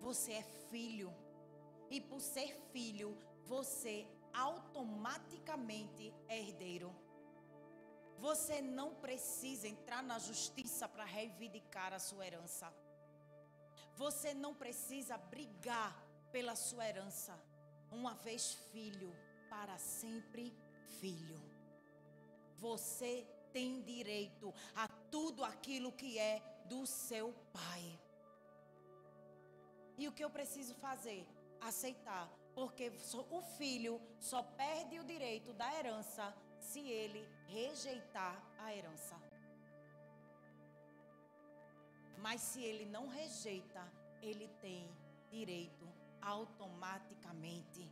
Você 0.00 0.32
é 0.32 0.42
filho. 0.70 1.12
E 1.90 2.00
por 2.00 2.20
ser 2.20 2.50
filho, 2.72 3.16
você 3.44 4.06
automaticamente 4.34 6.12
é 6.28 6.40
herdeiro. 6.40 6.94
Você 8.18 8.60
não 8.60 8.94
precisa 8.94 9.68
entrar 9.68 10.02
na 10.02 10.18
justiça 10.18 10.88
para 10.88 11.04
reivindicar 11.04 11.92
a 11.92 11.98
sua 11.98 12.26
herança. 12.26 12.72
Você 13.96 14.34
não 14.34 14.54
precisa 14.54 15.16
brigar 15.16 15.96
pela 16.30 16.54
sua 16.54 16.86
herança. 16.86 17.38
Uma 17.90 18.14
vez 18.14 18.54
filho, 18.72 19.14
para 19.48 19.78
sempre 19.78 20.54
filho. 21.00 21.40
Você 22.56 23.26
tem 23.52 23.80
direito 23.82 24.52
a 24.74 24.86
tudo 25.10 25.42
aquilo 25.44 25.92
que 25.92 26.18
é 26.18 26.42
do 26.66 26.86
seu 26.86 27.32
pai. 27.52 27.98
E 29.96 30.06
o 30.06 30.12
que 30.12 30.22
eu 30.22 30.30
preciso 30.30 30.74
fazer? 30.74 31.26
Aceitar. 31.60 32.30
Porque 32.54 32.92
o 33.30 33.40
filho 33.58 34.00
só 34.20 34.42
perde 34.42 34.98
o 34.98 35.04
direito 35.04 35.52
da 35.54 35.72
herança 35.74 36.34
se 36.58 36.80
ele 36.80 37.26
rejeitar 37.46 38.42
a 38.58 38.74
herança. 38.74 39.25
Mas 42.26 42.40
se 42.40 42.60
ele 42.60 42.84
não 42.86 43.06
rejeita, 43.06 43.82
ele 44.20 44.48
tem 44.60 44.90
direito 45.30 45.86
automaticamente. 46.20 47.88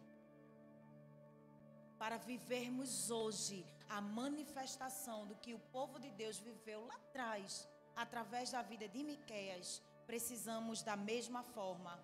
Para 1.97 2.17
vivermos 2.17 3.13
hoje 3.13 3.65
a 3.89 4.01
manifestação 4.01 5.25
do 5.29 5.37
que 5.37 5.55
o 5.55 5.61
povo 5.77 6.01
de 6.01 6.11
Deus 6.11 6.41
viveu 6.41 6.85
lá 6.85 6.97
atrás, 6.97 7.69
através 7.95 8.51
da 8.51 8.61
vida 8.61 8.89
de 8.89 9.05
Miqueias, 9.05 9.81
precisamos 10.05 10.83
da 10.83 10.97
mesma 10.97 11.45
forma 11.45 11.97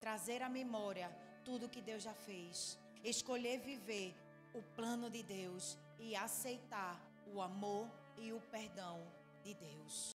trazer 0.00 0.42
à 0.42 0.48
memória 0.48 1.08
tudo 1.44 1.68
que 1.68 1.80
Deus 1.80 2.02
já 2.02 2.14
fez, 2.14 2.76
escolher 3.04 3.60
viver 3.60 4.12
o 4.52 4.60
plano 4.74 5.08
de 5.08 5.22
Deus 5.22 5.78
e 6.00 6.16
aceitar 6.16 7.00
o 7.32 7.40
amor 7.40 7.88
e 8.16 8.32
o 8.32 8.40
perdão 8.50 9.00
de 9.44 9.54
Deus. 9.54 10.15